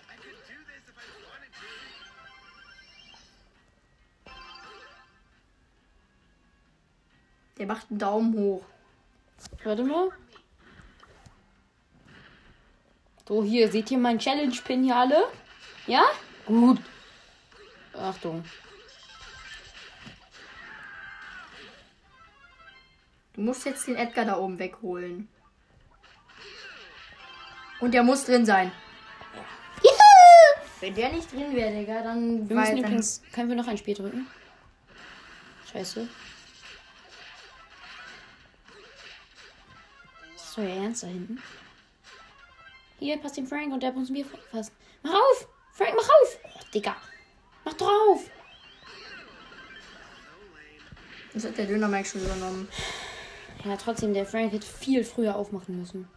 Der 7.58 7.66
macht 7.66 7.90
einen 7.90 8.00
Daumen 8.00 8.34
hoch. 8.38 8.64
Warte 9.64 9.84
mal. 9.84 10.10
So, 13.28 13.44
hier, 13.44 13.70
seht 13.72 13.92
ihr 13.92 13.98
meinen 13.98 14.20
Challenge-Pin 14.20 14.84
hier 14.84 14.96
alle? 14.96 15.24
Ja? 15.86 16.04
Gut. 16.46 16.80
Achtung. 17.94 18.46
Du 23.38 23.44
musst 23.44 23.66
jetzt 23.66 23.86
den 23.86 23.96
Edgar 23.96 24.26
da 24.26 24.36
oben 24.38 24.58
wegholen. 24.58 25.30
Und 27.80 27.94
der 27.94 28.02
muss 28.02 28.26
drin 28.26 28.48
sein. 28.48 28.72
Wenn 30.80 30.96
der 30.96 31.12
nicht 31.12 31.32
drin 31.32 31.56
wäre, 31.56 31.72
Digga, 31.72 32.02
dann 32.02 32.50
Wir 32.50 32.56
müssen 32.56 32.70
dann- 32.72 32.80
übrigens. 32.80 33.22
Können 33.32 33.50
wir 33.50 33.56
noch 33.56 33.68
ein 33.68 33.78
Spiel 33.78 33.94
drücken? 33.94 34.26
Scheiße. 35.72 36.08
Ist 40.36 40.54
so 40.54 40.62
ernst 40.62 41.04
da 41.04 41.08
hinten. 41.08 41.40
Hier, 43.00 43.18
passt 43.18 43.38
den 43.38 43.46
Frank 43.46 43.72
und 43.72 43.84
der 43.84 43.92
muss 43.92 44.10
mir 44.10 44.26
fassen. 44.52 44.74
Mach 45.04 45.14
auf! 45.14 45.48
Frank, 45.74 45.94
mach 45.96 46.04
auf! 46.10 46.40
Oh, 46.44 46.60
Digga. 46.74 46.96
Mach 47.66 47.74
drauf! 47.74 48.24
Das 51.36 51.46
hat 51.46 51.58
der 51.58 51.66
Döner 51.68 51.88
Mike 51.88 52.08
schon 52.10 52.22
übernommen. 52.22 52.68
Ja, 53.66 53.76
trotzdem, 53.76 54.14
der 54.14 54.26
Frank 54.26 54.54
hätte 54.54 54.66
viel 54.66 55.04
früher 55.04 55.36
aufmachen 55.36 55.80
müssen. 55.80 56.08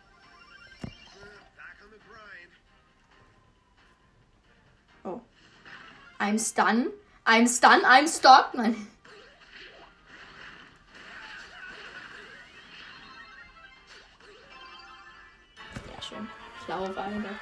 Oh. 5.05 5.21
I'm 6.19 6.39
stun. 6.39 6.91
I'm 7.25 7.49
stun. 7.49 7.85
I'm 7.85 8.07
stock. 8.07 8.51
Nein. 8.55 8.87
Sehr 15.87 16.03
schön. 16.03 16.29
Schlau 16.65 16.85
auf 16.85 16.97
einmal. 16.97 17.39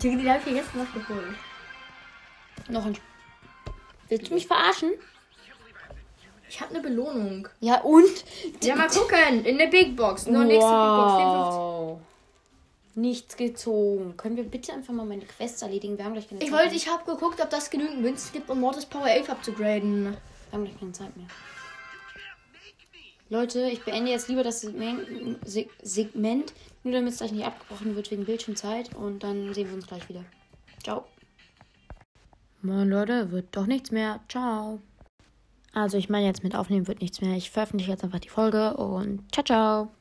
Die, 0.00 0.16
die 0.16 0.30
habe 0.30 0.38
ich 0.40 0.46
mir 0.46 0.56
jetzt 0.56 0.74
noch 0.74 0.92
geholt. 0.92 1.36
Noch 2.68 2.86
ein. 2.86 2.98
Willst 4.08 4.30
du 4.30 4.34
mich 4.34 4.46
verarschen? 4.46 4.92
Ich 6.48 6.60
habe 6.60 6.74
eine 6.74 6.82
Belohnung. 6.82 7.48
Ja, 7.60 7.80
und? 7.80 8.24
Ja, 8.62 8.76
mal 8.76 8.88
gucken. 8.88 9.44
In 9.44 9.58
der 9.58 9.66
Big 9.66 9.96
Box. 9.96 10.26
Nur 10.26 10.44
nächste 10.44 10.70
Big 10.70 10.78
Box. 10.78 11.12
54. 11.16 11.58
Wow. 11.58 12.00
Nichts 12.94 13.36
gezogen. 13.36 14.16
Können 14.16 14.36
wir 14.36 14.44
bitte 14.44 14.72
einfach 14.72 14.94
mal 14.94 15.04
meine 15.04 15.24
Quests 15.24 15.60
erledigen? 15.62 15.98
Wir 15.98 16.04
haben 16.04 16.12
gleich 16.14 16.28
keine 16.28 16.40
Ich 16.40 16.46
Zeit 16.50 16.54
wollte, 16.54 16.68
mehr. 16.70 16.76
ich 16.76 16.88
habe 16.88 17.04
geguckt, 17.04 17.40
ob 17.42 17.50
das 17.50 17.68
genügend 17.70 18.00
Münzen 18.00 18.32
gibt, 18.32 18.48
um 18.48 18.60
Mortis 18.60 18.86
Power 18.86 19.08
11 19.08 19.28
abzugraden. 19.28 20.04
Wir 20.04 20.16
haben 20.52 20.64
gleich 20.64 20.78
keine 20.78 20.92
Zeit 20.92 21.14
mehr. 21.16 21.26
Leute, 23.28 23.68
ich 23.68 23.82
beende 23.82 24.12
jetzt 24.12 24.28
lieber 24.28 24.44
das 24.44 24.60
Segment, 24.60 25.04
Se- 25.44 25.66
Segment 25.82 26.52
nur 26.84 26.94
damit 26.94 27.12
es 27.12 27.18
gleich 27.18 27.32
nicht 27.32 27.44
abgebrochen 27.44 27.96
wird 27.96 28.10
wegen 28.12 28.24
Bildschirmzeit. 28.24 28.94
Und 28.94 29.24
dann 29.24 29.52
sehen 29.52 29.68
wir 29.68 29.74
uns 29.74 29.88
gleich 29.88 30.08
wieder. 30.08 30.24
Ciao. 30.84 31.04
Moin 32.62 32.88
Leute, 32.88 33.32
wird 33.32 33.46
doch 33.52 33.66
nichts 33.66 33.90
mehr. 33.90 34.20
Ciao. 34.28 34.78
Also 35.76 35.98
ich 35.98 36.08
meine 36.08 36.24
jetzt 36.24 36.42
mit 36.42 36.56
aufnehmen 36.56 36.88
wird 36.88 37.02
nichts 37.02 37.20
mehr. 37.20 37.36
Ich 37.36 37.50
veröffentliche 37.50 37.90
jetzt 37.90 38.02
einfach 38.02 38.18
die 38.18 38.30
Folge 38.30 38.78
und 38.78 39.20
ciao, 39.30 39.44
ciao. 39.44 39.95